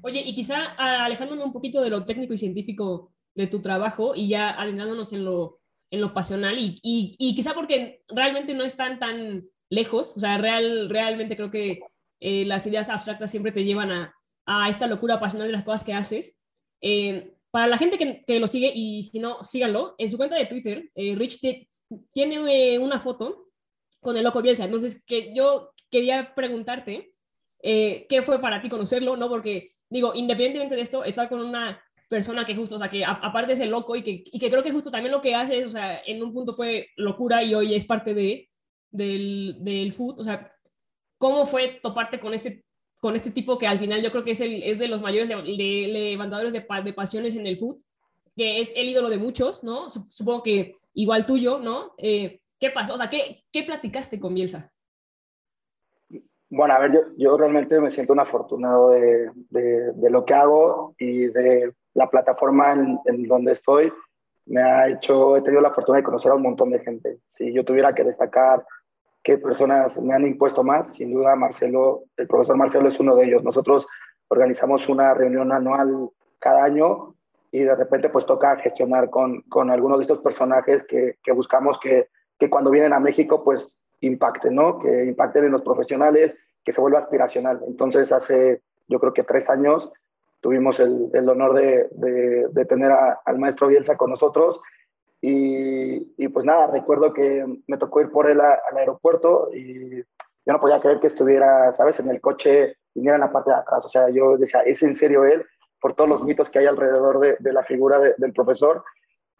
Oye, 0.00 0.22
y 0.24 0.34
quizá 0.34 0.72
alejándome 0.78 1.44
un 1.44 1.52
poquito 1.52 1.82
de 1.82 1.90
lo 1.90 2.06
técnico 2.06 2.32
y 2.32 2.38
científico 2.38 3.12
de 3.34 3.46
tu 3.46 3.60
trabajo 3.60 4.14
y 4.14 4.30
ya 4.30 4.58
adentrándonos 4.58 5.12
en 5.12 5.26
lo, 5.26 5.59
en 5.90 6.00
lo 6.00 6.14
pasional 6.14 6.58
y, 6.58 6.76
y, 6.82 7.14
y, 7.18 7.34
quizá 7.34 7.54
porque 7.54 8.02
realmente 8.08 8.54
no 8.54 8.64
están 8.64 8.98
tan 8.98 9.48
lejos, 9.68 10.16
o 10.16 10.20
sea, 10.20 10.38
real, 10.38 10.88
realmente 10.88 11.36
creo 11.36 11.50
que 11.50 11.80
eh, 12.20 12.44
las 12.44 12.66
ideas 12.66 12.88
abstractas 12.88 13.30
siempre 13.30 13.52
te 13.52 13.64
llevan 13.64 13.90
a, 13.90 14.14
a, 14.46 14.68
esta 14.68 14.86
locura 14.86 15.18
pasional 15.18 15.48
de 15.48 15.52
las 15.52 15.64
cosas 15.64 15.84
que 15.84 15.94
haces. 15.94 16.36
Eh, 16.80 17.34
para 17.50 17.66
la 17.66 17.78
gente 17.78 17.98
que, 17.98 18.24
que, 18.24 18.38
lo 18.38 18.46
sigue 18.46 18.70
y 18.74 19.02
si 19.02 19.18
no, 19.18 19.42
síganlo, 19.42 19.94
en 19.98 20.10
su 20.10 20.16
cuenta 20.16 20.36
de 20.36 20.46
Twitter, 20.46 20.90
eh, 20.94 21.14
Rich 21.16 21.40
tiene 22.12 22.78
una 22.78 23.00
foto 23.00 23.48
con 24.00 24.16
el 24.16 24.24
loco 24.24 24.42
Bielsa. 24.42 24.64
Entonces, 24.64 25.02
que 25.04 25.34
yo 25.34 25.72
quería 25.90 26.34
preguntarte 26.34 27.14
eh, 27.62 28.06
qué 28.08 28.22
fue 28.22 28.40
para 28.40 28.62
ti 28.62 28.68
conocerlo, 28.68 29.16
¿no? 29.16 29.28
Porque, 29.28 29.76
digo, 29.88 30.12
independientemente 30.14 30.76
de 30.76 30.82
esto, 30.82 31.04
estar 31.04 31.28
con 31.28 31.40
una 31.40 31.82
persona 32.10 32.44
que 32.44 32.56
justo, 32.56 32.74
o 32.74 32.78
sea, 32.78 32.90
que 32.90 33.04
a, 33.04 33.12
aparte 33.12 33.52
es 33.52 33.60
el 33.60 33.70
loco 33.70 33.94
y 33.94 34.02
que, 34.02 34.24
y 34.26 34.38
que 34.40 34.50
creo 34.50 34.64
que 34.64 34.72
justo 34.72 34.90
también 34.90 35.12
lo 35.12 35.22
que 35.22 35.36
hace, 35.36 35.64
o 35.64 35.68
sea, 35.68 36.02
en 36.04 36.20
un 36.22 36.34
punto 36.34 36.52
fue 36.52 36.88
locura 36.96 37.42
y 37.44 37.54
hoy 37.54 37.74
es 37.74 37.84
parte 37.84 38.14
de, 38.14 38.50
del, 38.90 39.56
del 39.60 39.92
foot, 39.92 40.18
o 40.18 40.24
sea, 40.24 40.52
¿cómo 41.18 41.46
fue 41.46 41.78
toparte 41.80 42.18
con 42.18 42.34
este, 42.34 42.64
con 42.98 43.14
este 43.14 43.30
tipo 43.30 43.56
que 43.58 43.68
al 43.68 43.78
final 43.78 44.02
yo 44.02 44.10
creo 44.10 44.24
que 44.24 44.32
es, 44.32 44.40
el, 44.40 44.60
es 44.64 44.76
de 44.80 44.88
los 44.88 45.00
mayores 45.00 45.28
levantadores 45.28 46.52
de, 46.52 46.66
de, 46.84 46.92
pasiones 46.92 47.36
en 47.36 47.46
el 47.46 47.58
foot, 47.58 47.80
que 48.36 48.60
es 48.60 48.72
el 48.74 48.88
ídolo 48.88 49.08
de 49.08 49.18
muchos, 49.18 49.62
¿no? 49.62 49.88
Supongo 49.88 50.42
que 50.42 50.74
igual 50.94 51.26
tuyo, 51.26 51.60
¿no? 51.60 51.94
Eh, 51.96 52.40
¿Qué 52.58 52.70
pasó? 52.70 52.94
O 52.94 52.96
sea, 52.96 53.08
¿qué, 53.08 53.44
¿qué 53.52 53.62
platicaste 53.62 54.18
con 54.18 54.34
Bielsa? 54.34 54.72
Bueno, 56.48 56.74
a 56.74 56.80
ver, 56.80 56.92
yo, 56.92 57.00
yo 57.16 57.36
realmente 57.36 57.80
me 57.80 57.90
siento 57.90 58.12
un 58.12 58.18
afortunado 58.18 58.90
de, 58.90 59.30
de, 59.50 59.92
de, 59.92 60.10
lo 60.10 60.24
que 60.24 60.34
hago 60.34 60.96
y 60.98 61.28
de 61.28 61.72
la 62.00 62.08
plataforma 62.08 62.72
en, 62.72 63.22
donde 63.28 63.52
estoy. 63.52 63.92
Me 64.46 64.62
ha 64.62 64.88
hecho, 64.88 65.36
he 65.36 65.42
tenido 65.42 65.60
la 65.60 65.70
fortuna 65.70 65.98
de 65.98 66.04
conocer 66.04 66.32
a 66.32 66.36
un 66.36 66.42
montón 66.42 66.70
de 66.70 66.80
gente. 66.80 67.18
Si 67.26 67.52
yo 67.52 67.62
tuviera 67.62 67.94
que 67.94 68.04
destacar 68.04 68.64
qué 69.22 69.36
personas 69.36 70.00
me 70.00 70.14
han 70.14 70.26
impuesto 70.26 70.64
más, 70.64 70.94
sin 70.94 71.12
duda 71.12 71.36
Marcelo, 71.36 72.04
el 72.16 72.26
profesor 72.26 72.56
Marcelo 72.56 72.88
es 72.88 72.98
uno 72.98 73.14
de 73.16 73.26
ellos. 73.26 73.44
Nosotros 73.44 73.86
organizamos 74.28 74.88
una 74.88 75.12
reunión 75.12 75.52
anual 75.52 76.08
cada 76.38 76.64
año 76.64 77.14
y 77.52 77.60
de 77.60 77.76
repente 77.76 78.08
pues 78.08 78.24
toca 78.24 78.56
gestionar 78.56 79.10
con, 79.10 79.42
con 79.42 79.70
algunos 79.70 79.98
de 79.98 80.02
estos 80.02 80.20
personajes 80.20 80.84
que, 80.84 81.18
que 81.22 81.32
buscamos 81.32 81.78
que, 81.78 82.08
que 82.38 82.48
cuando 82.48 82.70
vienen 82.70 82.94
a 82.94 83.00
México 83.00 83.44
pues 83.44 83.78
impacte, 84.00 84.50
¿no? 84.50 84.78
Que 84.78 85.04
impacten 85.04 85.44
en 85.44 85.52
los 85.52 85.62
profesionales, 85.62 86.38
que 86.64 86.72
se 86.72 86.80
vuelva 86.80 86.98
aspiracional. 86.98 87.60
Entonces, 87.66 88.10
hace 88.10 88.62
yo 88.88 88.98
creo 88.98 89.12
que 89.12 89.22
tres 89.22 89.50
años 89.50 89.92
tuvimos 90.40 90.80
el, 90.80 91.10
el 91.12 91.28
honor 91.28 91.54
de, 91.54 91.88
de, 91.92 92.48
de 92.50 92.64
tener 92.64 92.90
a, 92.90 93.20
al 93.24 93.38
maestro 93.38 93.68
Bielsa 93.68 93.96
con 93.96 94.10
nosotros 94.10 94.60
y, 95.20 96.14
y, 96.16 96.28
pues 96.28 96.46
nada, 96.46 96.68
recuerdo 96.68 97.12
que 97.12 97.44
me 97.66 97.76
tocó 97.76 98.00
ir 98.00 98.10
por 98.10 98.28
él 98.28 98.40
a, 98.40 98.58
al 98.70 98.78
aeropuerto 98.78 99.50
y 99.54 99.98
yo 99.98 100.52
no 100.52 100.60
podía 100.60 100.80
creer 100.80 101.00
que 101.00 101.08
estuviera, 101.08 101.70
¿sabes?, 101.72 102.00
en 102.00 102.08
el 102.08 102.20
coche, 102.20 102.76
viniera 102.94 103.16
en 103.16 103.20
la 103.20 103.32
parte 103.32 103.50
de 103.50 103.56
atrás. 103.56 103.84
O 103.84 103.88
sea, 103.88 104.08
yo 104.08 104.38
decía, 104.38 104.60
¿es 104.60 104.82
en 104.82 104.94
serio 104.94 105.24
él? 105.24 105.44
Por 105.80 105.92
todos 105.92 106.08
los 106.08 106.24
mitos 106.24 106.48
que 106.48 106.60
hay 106.60 106.66
alrededor 106.66 107.20
de, 107.20 107.36
de 107.38 107.52
la 107.52 107.62
figura 107.62 107.98
de, 107.98 108.14
del 108.16 108.32
profesor. 108.32 108.82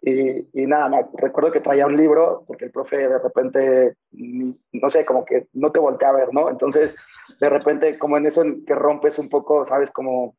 Y, 0.03 0.49
y, 0.53 0.67
nada, 0.67 0.89
me 0.91 1.07
recuerdo 1.15 1.51
que 1.51 1.61
traía 1.61 1.87
un 1.87 1.97
libro, 1.97 2.45
porque 2.47 2.67
el 2.67 2.71
profe 2.71 2.97
de 3.09 3.19
repente, 3.19 3.97
no 4.13 4.91
sé, 4.91 5.05
como 5.07 5.25
que 5.25 5.49
no 5.55 5.73
te 5.73 5.81
voltea 5.81 6.11
a 6.11 6.15
ver, 6.15 6.33
¿no? 6.33 6.51
Entonces, 6.51 6.95
de 7.41 7.49
repente, 7.49 7.99
como 7.99 8.19
en 8.19 8.27
eso 8.27 8.43
que 8.67 8.75
rompes 8.75 9.19
un 9.19 9.31
poco, 9.31 9.65
¿sabes? 9.65 9.91
Como, 9.91 10.37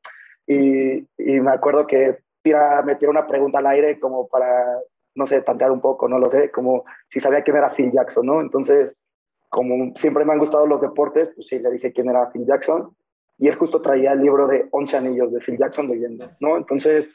y, 0.54 1.08
y 1.18 1.40
me 1.40 1.52
acuerdo 1.52 1.88
que 1.88 2.20
tira, 2.42 2.82
me 2.82 2.96
tira 2.96 3.12
una 3.12 3.28
pregunta 3.28 3.60
al 3.60 3.68
aire 3.68 4.00
como 4.00 4.28
para, 4.28 4.80
no 5.16 5.26
sé, 5.26 5.42
tantear 5.42 5.72
un 5.72 5.82
poco, 5.82 6.08
no 6.08 6.20
lo 6.20 6.30
sé, 6.30 6.52
como 6.52 6.84
si 7.08 7.20
sabía 7.20 7.44
quién 7.44 7.58
era 7.58 7.70
Phil 7.72 7.92
Jackson, 7.92 8.26
¿no? 8.26 8.42
Entonces, 8.42 8.98
como 9.50 9.94
siempre 9.96 10.26
me 10.26 10.34
han 10.34 10.40
gustado 10.40 10.66
los 10.66 10.82
deportes, 10.82 11.30
pues 11.36 11.48
sí, 11.48 11.60
le 11.60 11.72
dije 11.72 11.92
quién 11.94 12.10
era 12.10 12.30
Phil 12.32 12.46
Jackson. 12.46 12.96
Y 13.38 13.48
él 13.48 13.56
justo 13.56 13.82
traía 13.82 14.12
el 14.14 14.22
libro 14.22 14.48
de 14.48 14.68
11 14.72 14.98
anillos 14.98 15.32
de 15.32 15.40
Phil 15.40 15.58
Jackson 15.58 15.88
leyendo, 15.88 16.30
¿no? 16.40 16.58
Entonces, 16.58 17.12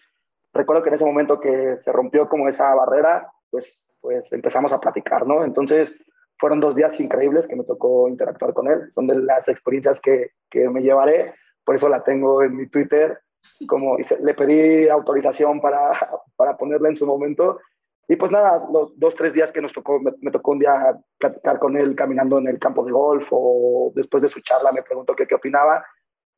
recuerdo 0.52 0.82
que 0.82 0.88
en 0.88 0.94
ese 0.94 1.04
momento 1.04 1.40
que 1.40 1.76
se 1.76 1.92
rompió 1.92 2.28
como 2.28 2.48
esa 2.48 2.74
barrera, 2.74 3.30
pues, 3.50 3.86
pues 4.00 4.32
empezamos 4.32 4.72
a 4.72 4.80
platicar, 4.80 5.26
¿no? 5.26 5.44
Entonces 5.44 5.96
fueron 6.38 6.60
dos 6.60 6.74
días 6.74 6.98
increíbles 7.00 7.46
que 7.46 7.56
me 7.56 7.64
tocó 7.64 8.08
interactuar 8.08 8.52
con 8.54 8.68
él, 8.68 8.90
son 8.90 9.06
de 9.06 9.18
las 9.20 9.48
experiencias 9.48 10.00
que, 10.00 10.32
que 10.50 10.68
me 10.68 10.82
llevaré, 10.82 11.34
por 11.64 11.74
eso 11.74 11.88
la 11.88 12.04
tengo 12.04 12.42
en 12.42 12.56
mi 12.56 12.68
Twitter, 12.68 13.18
como 13.66 13.96
le 13.96 14.34
pedí 14.34 14.88
autorización 14.88 15.60
para, 15.60 15.92
para 16.36 16.56
ponerla 16.56 16.88
en 16.88 16.96
su 16.96 17.06
momento. 17.06 17.60
Y 18.08 18.16
pues 18.16 18.30
nada, 18.30 18.64
los 18.72 18.98
dos, 18.98 19.14
tres 19.16 19.34
días 19.34 19.50
que 19.50 19.60
nos 19.60 19.72
tocó, 19.72 20.00
me, 20.00 20.12
me, 20.20 20.30
tocó 20.30 20.52
un 20.52 20.60
día 20.60 20.96
platicar 21.18 21.58
con 21.58 21.76
él 21.76 21.96
caminando 21.96 22.38
en 22.38 22.46
el 22.46 22.58
campo 22.58 22.84
de 22.84 22.92
golf 22.92 23.28
o 23.32 23.92
después 23.96 24.22
de 24.22 24.28
su 24.28 24.40
charla 24.40 24.70
me 24.70 24.82
preguntó 24.82 25.16
qué, 25.16 25.26
qué 25.26 25.34
opinaba 25.34 25.84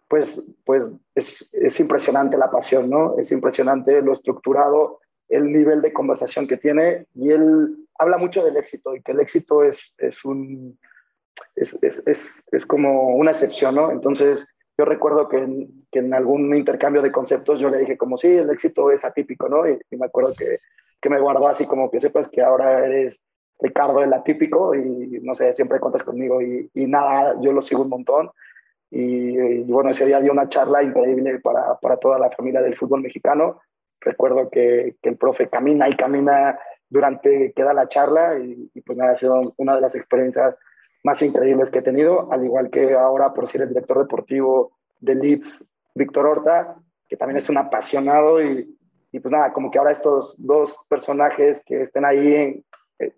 pues, 0.09 0.43
pues 0.65 0.91
es, 1.15 1.49
es, 1.53 1.81
impresionante 1.81 2.39
la 2.39 2.51
pasión, 2.51 2.89
¿no? 2.89 3.19
Es 3.19 3.31
impresionante 3.31 4.01
lo 4.01 4.15
estructurado, 4.15 5.01
el 5.29 5.53
nivel 5.53 5.83
de 5.83 5.93
conversación 5.93 6.49
que 6.49 6.57
tiene 6.57 7.07
y 7.15 7.31
él 7.31 7.87
habla 7.99 8.17
mucho 8.17 8.43
del 8.43 8.57
éxito 8.57 8.97
y 8.97 9.03
que 9.03 9.13
el 9.13 9.21
éxito 9.21 9.63
es, 9.63 9.95
es 9.99 10.25
un... 10.25 10.79
Es, 11.55 11.79
es, 11.83 12.49
es, 12.51 12.67
como 12.67 13.15
una 13.15 13.31
excepción, 13.31 13.77
¿no? 13.77 13.93
Entonces, 13.93 14.49
yo 14.79 14.85
recuerdo 14.85 15.29
que 15.29 15.39
en, 15.93 16.15
algún 16.15 16.55
intercambio 16.55 17.03
de 17.03 17.11
conceptos 17.11 17.59
yo 17.59 17.69
le 17.69 17.79
dije 17.79 17.99
como, 17.99 18.17
sí, 18.17 18.29
el 18.29 18.49
éxito 18.51 18.93
es 18.93 19.05
atípico, 19.05 19.49
¿no? 19.49 19.69
Y, 19.69 19.77
me 19.97 20.07
acuerdo 20.07 20.33
que, 20.35 20.61
que, 21.01 21.11
me 21.11 21.19
guardó 21.19 21.49
así 21.49 21.67
como 21.67 21.91
que 21.91 21.99
sepas 21.99 22.29
que 22.29 22.43
ahora 22.43 22.87
eres 22.87 23.27
Ricardo 23.59 24.05
el 24.05 24.13
atípico 24.13 24.77
y 24.77 25.19
no 25.21 25.35
sé, 25.35 25.53
siempre 25.53 25.81
cuentas 25.81 26.05
conmigo 26.05 26.41
y, 26.41 26.71
y 26.75 26.87
nada, 26.87 27.35
yo 27.41 27.53
lo 27.53 27.61
sigo 27.61 27.83
un 27.83 27.89
montón 27.89 28.31
y, 28.89 29.37
y, 29.37 29.65
bueno, 29.65 29.91
ese 29.91 30.07
día 30.07 30.21
dio 30.21 30.31
una 30.31 30.49
charla 30.49 30.81
increíble 30.85 31.41
para, 31.41 31.77
para 31.81 31.97
toda 31.97 32.21
la 32.21 32.31
familia 32.31 32.63
del 32.63 32.77
fútbol 32.77 33.03
mexicano. 33.03 33.61
Recuerdo 34.01 34.49
que, 34.49 34.95
que, 35.03 35.09
el 35.09 35.17
profe 35.17 35.49
camina 35.49 35.89
y 35.89 35.97
camina 35.97 36.57
durante 36.89 37.53
que 37.53 37.65
da 37.65 37.75
la 37.75 37.89
charla 37.89 38.39
y, 38.39 38.71
y, 38.73 38.81
pues 38.83 38.97
nada, 38.97 39.11
ha 39.11 39.17
sido 39.17 39.55
una 39.57 39.75
de 39.75 39.81
las 39.81 39.97
experiencias 39.97 40.57
más 41.05 41.23
increíbles 41.23 41.71
que 41.71 41.79
he 41.79 41.83
tenido, 41.83 42.31
al 42.33 42.45
igual 42.45 42.71
que 42.71 42.95
ahora 42.95 43.33
por 43.33 43.47
ser 43.47 43.63
el 43.63 43.69
director 43.69 43.99
deportivo 43.99 44.73
de 45.01 45.15
Leeds, 45.15 45.69
Víctor 45.95 46.27
Horta, 46.27 46.77
que 47.09 47.17
también 47.17 47.39
es 47.39 47.49
un 47.49 47.59
apasionado 47.59 48.43
y, 48.43 48.77
y, 49.13 49.21
pues 49.21 49.33
nada, 49.33 49.53
como 49.53 49.71
que 49.71 49.79
ahora 49.79 49.93
estos 49.93 50.35
dos 50.39 50.79
personajes 50.89 51.63
que 51.65 51.83
estén 51.83 52.05
ahí 52.05 52.35
en, 52.35 52.65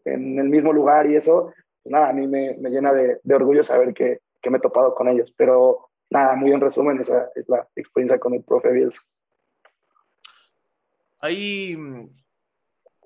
en 0.05 0.39
el 0.39 0.49
mismo 0.49 0.73
lugar 0.73 1.07
y 1.07 1.17
eso, 1.17 1.53
pues 1.83 1.93
nada, 1.93 2.11
a 2.11 2.13
mí 2.13 2.27
me, 2.27 2.57
me 2.59 2.71
llena 2.71 2.93
de, 2.93 3.19
de 3.23 3.35
orgullo 3.35 3.63
saber 3.63 3.93
que, 3.95 4.21
que 4.41 4.51
me 4.51 4.59
he 4.59 4.61
topado 4.61 4.95
con 4.95 5.09
ellos. 5.09 5.33
Pero 5.37 5.91
nada, 6.11 6.37
muy 6.37 6.53
en 6.53 6.61
resumen, 6.61 7.01
esa 7.01 7.31
es 7.35 7.49
la 7.49 7.67
experiencia 7.75 8.19
con 8.19 8.35
el 8.35 8.45
profe 8.45 8.71
Bielsa. 8.73 9.03
Ahí, 11.19 11.77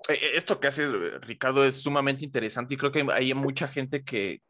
esto 0.07 0.59
que 0.59 0.67
hace 0.67 0.87
Ricardo 1.21 1.65
es 1.65 1.81
sumamente 1.81 2.23
interesante 2.23 2.73
y 2.73 2.77
creo 2.77 2.91
que 2.91 3.05
hay 3.11 3.33
mucha 3.33 3.67
gente 3.67 4.03
que, 4.03 4.41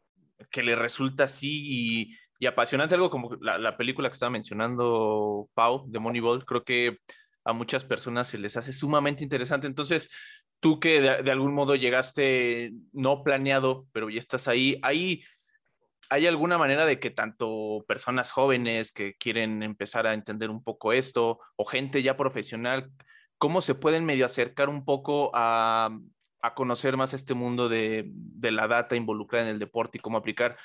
que 0.50 0.62
le 0.62 0.74
resulta 0.76 1.24
así 1.24 2.10
y, 2.40 2.46
apasionante, 2.46 2.94
algo 2.94 3.10
como 3.10 3.34
la, 3.40 3.58
la, 3.58 3.76
película 3.76 4.08
que 4.08 4.14
estaba 4.14 4.30
mencionando 4.30 5.48
Pau 5.54 5.84
de 5.88 5.98
Moneyball, 5.98 6.44
creo 6.44 6.64
que 6.64 6.98
a 7.44 7.52
muchas 7.52 7.84
personas 7.84 8.28
se 8.28 8.38
les 8.38 8.56
hace 8.56 8.72
sumamente 8.72 9.24
interesante. 9.24 9.66
Entonces, 9.66 10.10
tú 10.60 10.78
que 10.78 11.00
de, 11.00 11.22
de 11.22 11.30
algún 11.30 11.54
modo 11.54 11.74
llegaste 11.76 12.72
no 12.92 13.22
planeado, 13.22 13.86
pero 13.92 14.10
ya 14.10 14.18
estás 14.18 14.48
ahí, 14.48 14.78
ahí 14.82 15.22
¿hay 16.10 16.26
alguna 16.26 16.58
manera 16.58 16.86
de 16.86 17.00
que 17.00 17.10
tanto 17.10 17.84
personas 17.88 18.30
jóvenes 18.30 18.92
que 18.92 19.14
quieren 19.14 19.62
empezar 19.62 20.06
a 20.06 20.14
entender 20.14 20.50
un 20.50 20.62
poco 20.62 20.92
esto 20.92 21.40
o 21.56 21.64
gente 21.64 22.02
ya 22.02 22.16
profesional, 22.16 22.90
cómo 23.38 23.60
se 23.60 23.74
pueden 23.74 24.04
medio 24.04 24.26
acercar 24.26 24.68
un 24.68 24.84
poco 24.84 25.30
a, 25.34 25.90
a 26.42 26.54
conocer 26.54 26.96
más 26.96 27.14
este 27.14 27.34
mundo 27.34 27.68
de, 27.68 28.04
de, 28.06 28.50
la 28.52 28.68
data 28.68 28.96
involucrada 28.96 29.46
en 29.46 29.52
el 29.52 29.58
deporte 29.58 29.98
y 29.98 30.00
cómo 30.00 30.18
aplicar, 30.18 30.56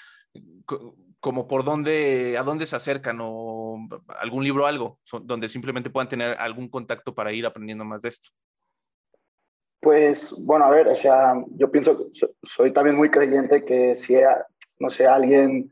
como 1.19 1.47
por 1.47 1.63
dónde, 1.63 2.37
a 2.37 2.43
dónde 2.43 2.65
se 2.65 2.75
acercan 2.75 3.19
o 3.21 3.87
algún 4.19 4.43
libro 4.43 4.63
o 4.63 4.67
algo, 4.67 4.99
donde 5.23 5.47
simplemente 5.47 5.89
puedan 5.89 6.09
tener 6.09 6.37
algún 6.37 6.69
contacto 6.69 7.13
para 7.13 7.31
ir 7.31 7.45
aprendiendo 7.45 7.85
más 7.85 8.01
de 8.01 8.09
esto? 8.09 8.29
Pues 9.79 10.35
bueno, 10.45 10.65
a 10.65 10.69
ver, 10.69 10.87
o 10.87 10.95
sea, 10.95 11.33
yo 11.55 11.71
pienso, 11.71 12.07
soy 12.43 12.71
también 12.71 12.95
muy 12.95 13.09
creyente 13.09 13.65
que 13.65 13.95
si 13.95 14.15
no 14.79 14.89
sé, 14.89 15.07
a 15.07 15.15
alguien 15.15 15.69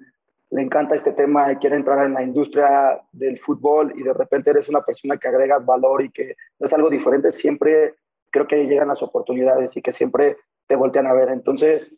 le 0.52 0.62
encanta 0.64 0.96
este 0.96 1.14
tema 1.14 1.52
y 1.52 1.58
quiere 1.58 1.76
entrar 1.76 2.06
en 2.06 2.14
la 2.14 2.24
industria 2.24 3.00
del 3.12 3.38
fútbol 3.38 3.94
y 3.96 4.04
de 4.04 4.14
repente 4.14 4.50
eres 4.50 4.68
una 4.68 4.82
persona 4.82 5.18
que 5.18 5.28
agregas 5.28 5.64
valor 5.66 6.04
y 6.04 6.10
que 6.10 6.36
es 6.60 6.74
algo 6.74 6.90
diferente, 6.90 7.32
siempre 7.32 7.96
creo 8.32 8.48
que 8.48 8.68
llegan 8.68 8.88
las 8.88 9.04
oportunidades 9.04 9.76
y 9.76 9.82
que 9.82 9.92
siempre 9.92 10.38
te 10.68 10.76
voltean 10.76 11.08
a 11.08 11.14
ver. 11.14 11.30
Entonces, 11.30 11.94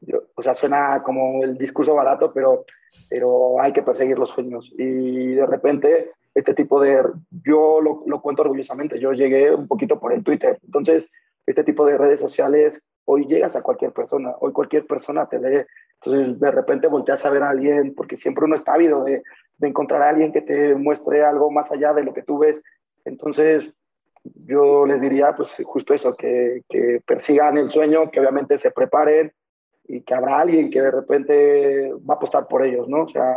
yo, 0.00 0.22
o 0.34 0.42
sea, 0.42 0.54
suena 0.54 1.02
como 1.02 1.42
el 1.42 1.58
discurso 1.58 1.94
barato, 1.94 2.32
pero, 2.32 2.64
pero 3.08 3.60
hay 3.60 3.72
que 3.72 3.82
perseguir 3.82 4.18
los 4.18 4.30
sueños. 4.30 4.72
Y 4.76 5.34
de 5.34 5.46
repente, 5.46 6.12
este 6.34 6.54
tipo 6.54 6.80
de, 6.80 7.02
yo 7.44 7.80
lo, 7.80 8.02
lo 8.06 8.20
cuento 8.20 8.42
orgullosamente, 8.42 8.98
yo 8.98 9.12
llegué 9.12 9.54
un 9.54 9.68
poquito 9.68 9.98
por 9.98 10.12
el 10.12 10.24
Twitter. 10.24 10.58
Entonces, 10.64 11.10
este 11.46 11.64
tipo 11.64 11.84
de 11.84 11.98
redes 11.98 12.20
sociales, 12.20 12.82
hoy 13.04 13.26
llegas 13.26 13.56
a 13.56 13.62
cualquier 13.62 13.92
persona, 13.92 14.34
hoy 14.40 14.52
cualquier 14.52 14.86
persona 14.86 15.26
te 15.26 15.38
lee, 15.38 15.64
entonces, 16.02 16.40
de 16.40 16.50
repente 16.50 16.88
volteas 16.88 17.24
a 17.26 17.30
ver 17.30 17.42
a 17.42 17.50
alguien, 17.50 17.94
porque 17.94 18.16
siempre 18.16 18.46
uno 18.46 18.56
está 18.56 18.72
ávido 18.72 19.04
de, 19.04 19.22
de, 19.58 19.68
encontrar 19.68 20.00
a 20.00 20.08
alguien 20.08 20.32
que 20.32 20.40
te 20.40 20.74
muestre 20.74 21.22
algo 21.22 21.50
más 21.50 21.70
allá 21.70 21.92
de 21.92 22.04
lo 22.04 22.14
que 22.14 22.22
tú 22.22 22.38
ves. 22.38 22.62
Entonces, 23.04 23.70
yo 24.22 24.86
les 24.86 25.00
diría, 25.00 25.34
pues 25.34 25.54
justo 25.64 25.94
eso, 25.94 26.14
que, 26.14 26.62
que 26.68 27.00
persigan 27.06 27.58
el 27.58 27.70
sueño, 27.70 28.10
que 28.10 28.20
obviamente 28.20 28.58
se 28.58 28.70
preparen 28.70 29.32
y 29.84 30.02
que 30.02 30.14
habrá 30.14 30.38
alguien 30.38 30.70
que 30.70 30.82
de 30.82 30.90
repente 30.90 31.92
va 32.08 32.14
a 32.14 32.16
apostar 32.16 32.46
por 32.46 32.64
ellos, 32.64 32.88
¿no? 32.88 33.02
O 33.02 33.08
sea, 33.08 33.36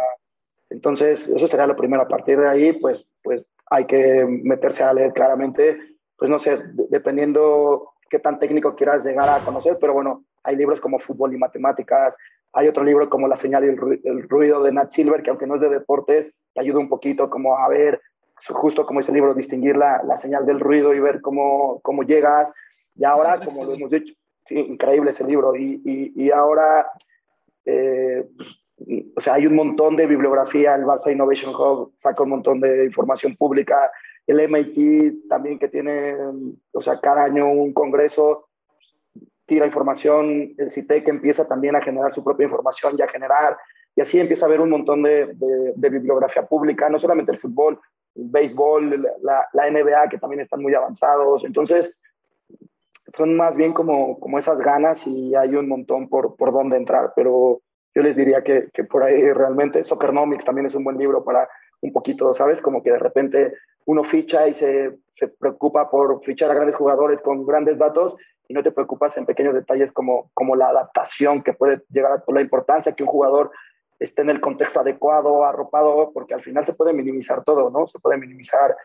entonces, 0.69 1.27
eso 1.29 1.47
sería 1.47 1.67
lo 1.67 1.75
primero. 1.75 2.03
A 2.03 2.07
partir 2.07 2.39
de 2.39 2.47
ahí, 2.47 2.73
pues, 2.73 3.07
pues 3.21 3.45
hay 3.69 3.85
que 3.85 4.25
meterse 4.25 4.83
a 4.83 4.93
leer 4.93 5.13
claramente, 5.13 5.77
pues 6.17 6.29
no 6.29 6.39
sé, 6.39 6.59
dependiendo 6.89 7.93
qué 8.09 8.19
tan 8.19 8.39
técnico 8.39 8.75
quieras 8.75 9.05
llegar 9.05 9.29
a 9.29 9.43
conocer, 9.43 9.77
pero 9.79 9.93
bueno, 9.93 10.25
hay 10.43 10.55
libros 10.55 10.81
como 10.81 10.99
Fútbol 10.99 11.33
y 11.33 11.37
Matemáticas, 11.37 12.15
hay 12.53 12.67
otro 12.67 12.83
libro 12.83 13.09
como 13.09 13.27
La 13.27 13.37
señal 13.37 13.65
y 13.65 14.07
el 14.07 14.29
ruido 14.29 14.61
de 14.61 14.71
Nat 14.71 14.91
Silver, 14.91 15.23
que 15.23 15.31
aunque 15.31 15.47
no 15.47 15.55
es 15.55 15.61
de 15.61 15.69
deportes, 15.69 16.31
te 16.53 16.61
ayuda 16.61 16.79
un 16.79 16.89
poquito 16.89 17.29
como 17.29 17.57
a 17.57 17.67
ver, 17.67 17.99
justo 18.49 18.85
como 18.85 18.99
ese 18.99 19.11
libro, 19.11 19.33
distinguir 19.33 19.77
la, 19.77 20.01
la 20.03 20.17
señal 20.17 20.45
del 20.45 20.59
ruido 20.59 20.93
y 20.93 20.99
ver 20.99 21.21
cómo, 21.21 21.79
cómo 21.81 22.03
llegas. 22.03 22.51
Y 22.95 23.05
ahora, 23.05 23.39
como 23.43 23.63
lo 23.65 23.73
hemos 23.73 23.89
dicho, 23.89 24.13
sí, 24.45 24.55
increíble 24.55 25.11
ese 25.11 25.25
libro. 25.25 25.55
Y, 25.55 25.81
y, 25.85 26.25
y 26.25 26.31
ahora, 26.31 26.87
eh, 27.65 28.27
pues, 28.35 28.63
o 29.15 29.21
sea, 29.21 29.35
hay 29.35 29.45
un 29.45 29.55
montón 29.55 29.95
de 29.95 30.07
bibliografía, 30.07 30.75
el 30.75 30.83
Barça 30.83 31.11
Innovation 31.11 31.53
Hub 31.55 31.93
saca 31.95 32.23
un 32.23 32.29
montón 32.29 32.59
de 32.59 32.85
información 32.85 33.35
pública, 33.35 33.91
el 34.27 34.39
MIT 34.49 35.27
también 35.29 35.59
que 35.59 35.67
tiene, 35.67 36.15
o 36.71 36.81
sea, 36.81 36.99
cada 36.99 37.23
año 37.23 37.49
un 37.49 37.73
congreso 37.73 38.49
tira 39.45 39.65
información, 39.65 40.53
el 40.57 40.71
CITEC 40.71 41.07
empieza 41.09 41.47
también 41.47 41.75
a 41.75 41.81
generar 41.81 42.13
su 42.13 42.23
propia 42.23 42.45
información 42.45 42.95
y 42.97 43.01
a 43.01 43.07
generar, 43.07 43.57
y 43.95 44.01
así 44.01 44.19
empieza 44.19 44.45
a 44.45 44.47
haber 44.47 44.61
un 44.61 44.69
montón 44.69 45.03
de, 45.03 45.33
de, 45.75 45.89
bibliografía 45.89 46.45
pública, 46.45 46.89
no 46.89 46.97
solamente 46.97 47.31
el 47.31 47.37
fútbol, 47.37 47.79
el 48.15 48.29
béisbol, 48.29 49.07
la, 49.21 49.47
la, 49.53 49.69
NBA, 49.69 50.09
que 50.09 50.17
también 50.17 50.41
están 50.41 50.61
muy 50.61 50.73
avanzados. 50.73 51.43
Entonces, 51.43 51.97
son 53.13 53.35
más 53.35 53.55
bien 53.55 53.73
como, 53.73 54.19
como 54.19 54.39
esas 54.39 54.59
ganas 54.59 55.05
y 55.07 55.35
hay 55.35 55.55
un 55.55 55.67
montón 55.67 56.09
por, 56.09 56.35
por 56.35 56.51
dónde 56.51 56.77
entrar, 56.77 57.13
pero 57.15 57.61
yo 57.95 58.01
les 58.01 58.15
diría 58.15 58.43
que, 58.43 58.69
que 58.73 58.83
por 58.83 59.03
ahí 59.03 59.31
realmente 59.33 59.83
Soccernomics 59.83 60.45
también 60.45 60.65
es 60.65 60.75
un 60.75 60.83
buen 60.83 60.97
libro 60.97 61.23
para 61.23 61.47
un 61.81 61.91
poquito, 61.91 62.33
¿sabes? 62.33 62.61
Como 62.61 62.81
que 62.81 62.91
de 62.91 62.99
repente 62.99 63.53
uno 63.85 64.03
ficha 64.03 64.47
y 64.47 64.53
se, 64.53 64.97
se 65.13 65.27
preocupa 65.27 65.91
por 65.91 66.23
fichar 66.23 66.49
a 66.49 66.55
grandes 66.55 66.75
jugadores 66.75 67.21
con 67.21 67.45
grandes 67.45 67.77
datos 67.77 68.15
y 68.47 68.53
no 68.53 68.63
te 68.63 68.71
preocupas 68.71 69.17
en 69.17 69.25
pequeños 69.25 69.53
detalles 69.53 69.91
como, 69.91 70.31
como 70.33 70.55
la 70.55 70.69
adaptación 70.69 71.43
que 71.43 71.53
puede 71.53 71.81
llegar 71.89 72.13
a 72.13 72.31
la 72.31 72.41
importancia 72.41 72.93
que 72.93 73.03
un 73.03 73.09
jugador 73.09 73.51
esté 73.99 74.21
en 74.21 74.29
el 74.29 74.41
contexto 74.41 74.79
adecuado, 74.79 75.45
arropado, 75.45 76.11
porque 76.13 76.33
al 76.33 76.41
final 76.41 76.65
se 76.65 76.73
puede 76.73 76.93
minimizar 76.93 77.43
todo, 77.43 77.69
¿no? 77.69 77.87
Se 77.87 77.99
puede 77.99 78.17
minimizar, 78.17 78.75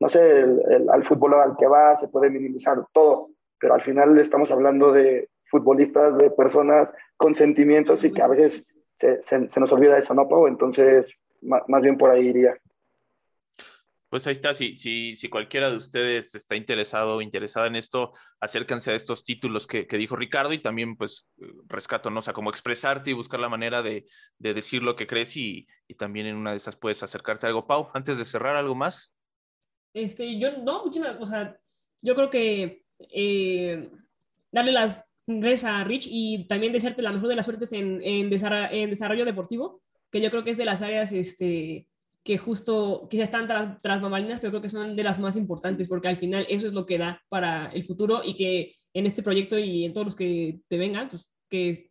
no 0.00 0.08
sé, 0.08 0.40
el, 0.40 0.88
al 0.90 1.04
fútbol 1.04 1.34
al 1.34 1.56
que 1.56 1.66
va, 1.66 1.96
se 1.96 2.08
puede 2.08 2.30
minimizar 2.30 2.78
todo, 2.92 3.30
pero 3.58 3.74
al 3.74 3.82
final 3.82 4.18
estamos 4.18 4.50
hablando 4.50 4.92
de 4.92 5.28
futbolistas, 5.44 6.16
de 6.18 6.30
personas 6.30 6.92
con 7.16 7.34
sentimientos 7.34 8.04
y 8.04 8.12
que 8.12 8.22
a 8.22 8.28
veces 8.28 8.74
se, 8.94 9.22
se, 9.22 9.48
se 9.48 9.60
nos 9.60 9.72
olvida 9.72 9.98
eso, 9.98 10.14
¿no, 10.14 10.28
Pau? 10.28 10.46
Entonces, 10.46 11.18
más, 11.42 11.62
más 11.68 11.82
bien 11.82 11.96
por 11.96 12.10
ahí 12.10 12.26
iría. 12.28 12.56
Pues 14.08 14.26
ahí 14.26 14.32
está, 14.32 14.54
si, 14.54 14.76
si, 14.78 15.16
si 15.16 15.28
cualquiera 15.28 15.70
de 15.70 15.76
ustedes 15.76 16.34
está 16.34 16.56
interesado 16.56 17.16
o 17.16 17.22
interesada 17.22 17.66
en 17.66 17.76
esto, 17.76 18.12
acérquense 18.40 18.90
a 18.90 18.94
estos 18.94 19.22
títulos 19.22 19.66
que, 19.66 19.86
que, 19.86 19.98
dijo 19.98 20.16
Ricardo 20.16 20.54
y 20.54 20.62
también 20.62 20.96
pues 20.96 21.28
rescato, 21.66 22.08
¿no? 22.08 22.20
O 22.20 22.22
sea, 22.22 22.32
como 22.32 22.48
expresarte 22.48 23.10
y 23.10 23.14
buscar 23.14 23.38
la 23.38 23.50
manera 23.50 23.82
de, 23.82 24.06
de 24.38 24.54
decir 24.54 24.82
lo 24.82 24.96
que 24.96 25.06
crees 25.06 25.36
y, 25.36 25.66
y, 25.86 25.94
también 25.94 26.26
en 26.26 26.36
una 26.36 26.52
de 26.52 26.56
esas 26.56 26.76
puedes 26.76 27.02
acercarte 27.02 27.46
a 27.46 27.48
algo. 27.48 27.66
Pau, 27.66 27.90
antes 27.92 28.16
de 28.16 28.24
cerrar, 28.24 28.56
¿algo 28.56 28.74
más? 28.74 29.12
Este, 29.92 30.38
yo 30.38 30.56
no, 30.56 30.84
muchísimas, 30.84 31.16
o 31.20 31.26
sea, 31.26 31.58
yo 32.00 32.14
creo 32.14 32.30
que 32.30 32.84
eh, 33.12 33.90
darle 34.50 34.72
las 34.72 35.06
gracias 35.26 35.64
a 35.64 35.84
Rich 35.84 36.06
y 36.10 36.46
también 36.46 36.72
desearte 36.72 37.02
la 37.02 37.12
mejor 37.12 37.28
de 37.28 37.36
las 37.36 37.44
suertes 37.44 37.72
en, 37.72 38.00
en, 38.02 38.30
desarrollo, 38.30 38.68
en 38.70 38.88
desarrollo 38.88 39.26
deportivo, 39.26 39.82
que 40.10 40.22
yo 40.22 40.30
creo 40.30 40.44
que 40.44 40.52
es 40.52 40.56
de 40.56 40.64
las 40.64 40.80
áreas, 40.80 41.12
este, 41.12 41.86
que 42.28 42.36
justo 42.36 43.08
quizás 43.08 43.28
están 43.28 43.46
tras, 43.46 43.80
tras 43.80 44.02
mamalinas, 44.02 44.38
pero 44.38 44.50
creo 44.50 44.60
que 44.60 44.68
son 44.68 44.94
de 44.94 45.02
las 45.02 45.18
más 45.18 45.34
importantes, 45.34 45.88
porque 45.88 46.08
al 46.08 46.18
final 46.18 46.44
eso 46.50 46.66
es 46.66 46.74
lo 46.74 46.84
que 46.84 46.98
da 46.98 47.22
para 47.30 47.68
el 47.72 47.84
futuro 47.84 48.20
y 48.22 48.36
que 48.36 48.74
en 48.92 49.06
este 49.06 49.22
proyecto 49.22 49.58
y 49.58 49.86
en 49.86 49.94
todos 49.94 50.08
los 50.08 50.14
que 50.14 50.60
te 50.68 50.76
vengan, 50.76 51.08
pues 51.08 51.26
que 51.48 51.90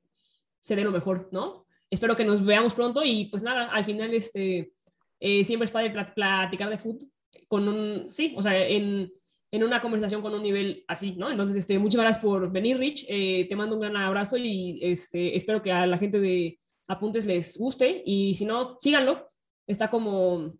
se 0.62 0.76
dé 0.76 0.84
lo 0.84 0.92
mejor, 0.92 1.30
¿no? 1.32 1.66
Espero 1.90 2.16
que 2.16 2.24
nos 2.24 2.46
veamos 2.46 2.76
pronto 2.76 3.04
y 3.04 3.26
pues 3.32 3.42
nada, 3.42 3.72
al 3.72 3.84
final 3.84 4.14
este, 4.14 4.74
eh, 5.20 5.44
siempre 5.44 5.66
es 5.66 5.72
padre 5.72 5.90
platicar 5.90 6.70
de 6.70 6.78
fútbol 6.78 7.10
con 7.48 7.68
un, 7.68 8.14
sí, 8.14 8.36
o 8.38 8.42
sea, 8.44 8.56
en, 8.56 9.12
en, 9.50 9.64
una 9.64 9.82
conversación 9.82 10.22
con 10.22 10.36
un 10.36 10.44
nivel 10.44 10.86
así, 10.88 11.16
¿no? 11.18 11.32
Entonces, 11.32 11.56
este, 11.56 11.80
muchas 11.80 12.02
gracias 12.02 12.24
por 12.24 12.52
venir, 12.52 12.78
Rich, 12.78 13.08
eh, 13.10 13.48
te 13.50 13.56
mando 13.56 13.74
un 13.74 13.82
gran 13.82 13.98
abrazo 13.98 14.38
y 14.38 14.78
este, 14.84 15.36
espero 15.36 15.64
que 15.64 15.72
a 15.72 15.88
la 15.88 15.98
gente 15.98 16.20
de 16.20 16.60
Apuntes 16.88 17.26
les 17.26 17.58
guste 17.58 18.04
y 18.06 18.36
si 18.36 18.46
no, 18.46 18.76
síganlo 18.78 19.26
está 19.68 19.90
como 19.90 20.54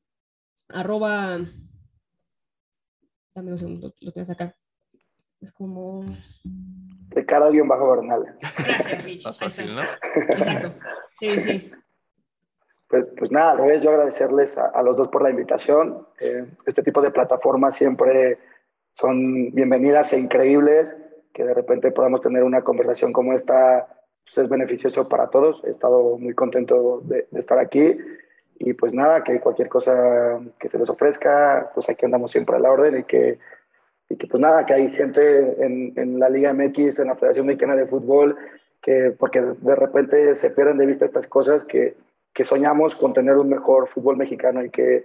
arroba, 0.70 1.40
dame 3.34 3.52
un 3.52 3.58
segundo, 3.58 3.94
lo 4.02 4.12
tienes 4.12 4.30
acá. 4.30 4.56
Es 5.42 5.52
como... 5.52 6.06
Ricardo-Bernal. 7.10 8.38
Gracias, 8.58 9.04
Rich. 9.04 9.26
Más 9.26 9.40
fácil, 9.40 9.76
¿no? 9.76 9.82
Exacto. 9.82 10.74
Sí, 11.20 11.30
sí. 11.40 11.72
Pues, 12.90 13.08
pues 13.18 13.32
nada, 13.32 13.52
al 13.52 13.58
revés, 13.60 13.82
yo 13.82 13.90
agradecerles 13.90 14.58
a, 14.58 14.68
a, 14.68 14.82
los 14.84 14.98
dos 14.98 15.08
por 15.08 15.22
la 15.22 15.30
invitación. 15.30 16.08
Eh, 16.20 16.46
este 16.66 16.84
tipo 16.84 17.02
de 17.02 17.12
plataformas 17.12 17.76
siempre 17.76 18.40
son 18.94 19.52
bienvenidas 19.52 20.14
e 20.14 20.20
increíbles. 20.20 20.96
Que 21.34 21.44
de 21.44 21.54
repente 21.54 21.92
podamos 21.92 22.22
tener 22.22 22.44
una 22.44 22.64
conversación 22.64 23.14
como 23.14 23.34
esta 23.34 23.88
pues 24.24 24.38
es 24.40 24.50
beneficioso 24.50 25.08
para 25.08 25.30
todos. 25.30 25.64
He 25.64 25.70
estado 25.70 26.18
muy 26.18 26.34
contento 26.34 27.02
de, 27.04 27.28
de 27.30 27.40
estar 27.40 27.60
aquí 27.60 27.98
y 28.60 28.74
pues 28.74 28.94
nada, 28.94 29.24
que 29.24 29.40
cualquier 29.40 29.70
cosa 29.70 30.40
que 30.60 30.68
se 30.68 30.80
les 30.80 30.90
ofrezca, 30.90 31.72
pues 31.74 31.90
aquí 31.90 32.06
andamos 32.06 32.32
siempre 32.32 32.56
a 32.56 32.60
la 32.60 32.72
orden 32.72 33.00
y 33.00 33.04
que, 33.04 33.40
y 34.10 34.16
que 34.16 34.28
pues 34.28 34.42
nada, 34.42 34.66
que 34.66 34.74
hay 34.74 34.92
gente 34.92 35.64
en, 35.64 35.94
en, 35.96 36.20
la 36.20 36.30
Liga 36.30 36.54
MX, 36.54 37.00
en 37.00 37.08
la 37.08 37.16
Federación 37.16 37.46
Mexicana 37.46 37.76
de 37.76 37.86
Fútbol, 37.86 38.36
que 38.82 39.14
porque 39.18 39.42
de 39.42 39.76
repente 39.76 40.34
se 40.36 40.52
pierden 40.52 40.78
de 40.78 40.88
vista 40.88 41.06
estas 41.06 41.28
cosas, 41.28 41.66
que, 41.66 41.96
que 42.34 42.44
soñamos 42.44 42.96
con 42.96 43.14
tener 43.14 43.38
un 43.38 43.50
mejor 43.50 43.88
fútbol 43.88 44.18
mexicano 44.18 44.64
y 44.64 44.70
que, 44.70 45.04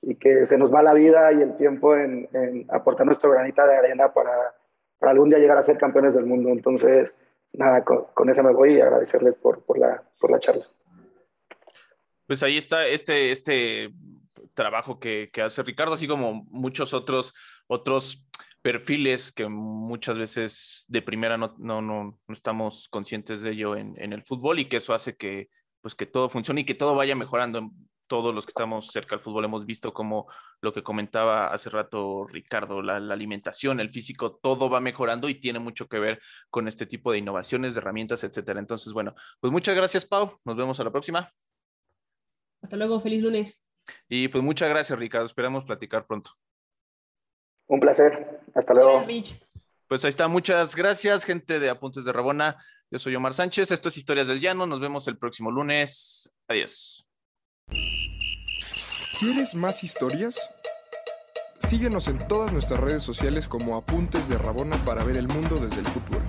y 0.00 0.14
que 0.14 0.46
se 0.46 0.56
nos 0.56 0.72
va 0.72 0.82
la 0.82 0.94
vida 0.94 1.32
y 1.32 1.42
el 1.42 1.56
tiempo 1.56 1.94
en, 1.96 2.28
en 2.32 2.66
aportar 2.70 3.06
nuestro 3.06 3.30
granita 3.30 3.66
de 3.66 3.76
arena 3.76 4.12
para, 4.12 4.54
para, 4.98 5.12
algún 5.12 5.28
día 5.28 5.38
llegar 5.38 5.58
a 5.58 5.62
ser 5.62 5.76
campeones 5.76 6.14
del 6.14 6.26
mundo. 6.26 6.50
Entonces, 6.50 7.14
nada, 7.52 7.84
con, 7.84 8.06
con 8.14 8.30
eso 8.30 8.42
me 8.42 8.52
voy 8.52 8.76
y 8.76 8.80
agradecerles 8.80 9.36
por, 9.36 9.62
por, 9.62 9.78
la, 9.78 10.02
por 10.20 10.30
la 10.30 10.38
charla. 10.38 10.64
Pues 12.26 12.42
ahí 12.42 12.56
está 12.56 12.86
este, 12.86 13.30
este 13.30 13.92
trabajo 14.54 14.98
que, 14.98 15.30
hace 15.44 15.62
Ricardo, 15.62 15.94
así 15.94 16.06
como 16.06 16.44
muchos 16.50 16.94
otros, 16.94 17.34
otros 17.66 18.24
perfiles 18.62 19.30
que 19.30 19.48
muchas 19.48 20.16
veces 20.16 20.84
de 20.88 21.02
primera 21.02 21.36
no, 21.36 21.54
no, 21.58 21.82
no, 21.82 22.18
no 22.26 22.32
estamos 22.32 22.88
conscientes 22.88 23.42
de 23.42 23.50
ello 23.50 23.76
en, 23.76 23.94
el 23.98 24.22
fútbol 24.22 24.58
y 24.58 24.66
que 24.66 24.78
eso 24.78 24.94
hace 24.94 25.16
que, 25.16 25.48
pues 25.82 25.94
que 25.94 26.06
todo 26.06 26.30
funcione 26.30 26.62
y 26.62 26.64
que 26.64 26.74
todo 26.74 26.94
vaya 26.94 27.14
mejorando. 27.14 27.70
Todos 28.06 28.34
los 28.34 28.44
que 28.44 28.50
estamos 28.50 28.88
cerca 28.88 29.16
del 29.16 29.24
fútbol 29.24 29.46
hemos 29.46 29.64
visto 29.64 29.94
como 29.94 30.26
lo 30.60 30.74
que 30.74 30.82
comentaba 30.82 31.46
hace 31.48 31.70
rato 31.70 32.26
Ricardo, 32.26 32.82
la, 32.82 33.00
la 33.00 33.14
alimentación, 33.14 33.80
el 33.80 33.90
físico, 33.90 34.36
todo 34.42 34.68
va 34.68 34.78
mejorando 34.78 35.28
y 35.30 35.40
tiene 35.40 35.58
mucho 35.58 35.88
que 35.88 35.98
ver 35.98 36.20
con 36.50 36.68
este 36.68 36.84
tipo 36.84 37.12
de 37.12 37.18
innovaciones, 37.18 37.74
de 37.74 37.80
herramientas, 37.80 38.22
etcétera. 38.22 38.60
Entonces, 38.60 38.92
bueno, 38.92 39.14
pues 39.40 39.52
muchas 39.52 39.74
gracias, 39.74 40.04
Pau. 40.04 40.36
Nos 40.44 40.56
vemos 40.56 40.78
a 40.80 40.84
la 40.84 40.90
próxima. 40.92 41.32
Hasta 42.64 42.78
luego, 42.78 42.98
feliz 42.98 43.22
lunes. 43.22 43.62
Y 44.08 44.28
pues 44.28 44.42
muchas 44.42 44.70
gracias, 44.70 44.98
Ricardo. 44.98 45.26
Esperamos 45.26 45.66
platicar 45.66 46.06
pronto. 46.06 46.30
Un 47.66 47.78
placer. 47.78 48.40
Hasta 48.54 48.72
luego. 48.72 49.02
Rich. 49.02 49.38
Pues 49.86 50.02
ahí 50.06 50.08
está. 50.08 50.28
Muchas 50.28 50.74
gracias, 50.74 51.26
gente 51.26 51.60
de 51.60 51.68
Apuntes 51.68 52.06
de 52.06 52.12
Rabona. 52.12 52.56
Yo 52.90 52.98
soy 52.98 53.14
Omar 53.16 53.34
Sánchez. 53.34 53.70
Esto 53.70 53.90
es 53.90 53.98
Historias 53.98 54.28
del 54.28 54.40
Llano. 54.40 54.66
Nos 54.66 54.80
vemos 54.80 55.06
el 55.08 55.18
próximo 55.18 55.50
lunes. 55.50 56.32
Adiós. 56.48 57.06
¿Quieres 59.20 59.54
más 59.54 59.84
historias? 59.84 60.40
Síguenos 61.58 62.08
en 62.08 62.26
todas 62.26 62.50
nuestras 62.50 62.80
redes 62.80 63.02
sociales 63.02 63.46
como 63.46 63.76
Apuntes 63.76 64.26
de 64.30 64.38
Rabona 64.38 64.78
para 64.86 65.04
ver 65.04 65.18
el 65.18 65.28
mundo 65.28 65.56
desde 65.56 65.80
el 65.80 65.86
fútbol. 65.86 66.22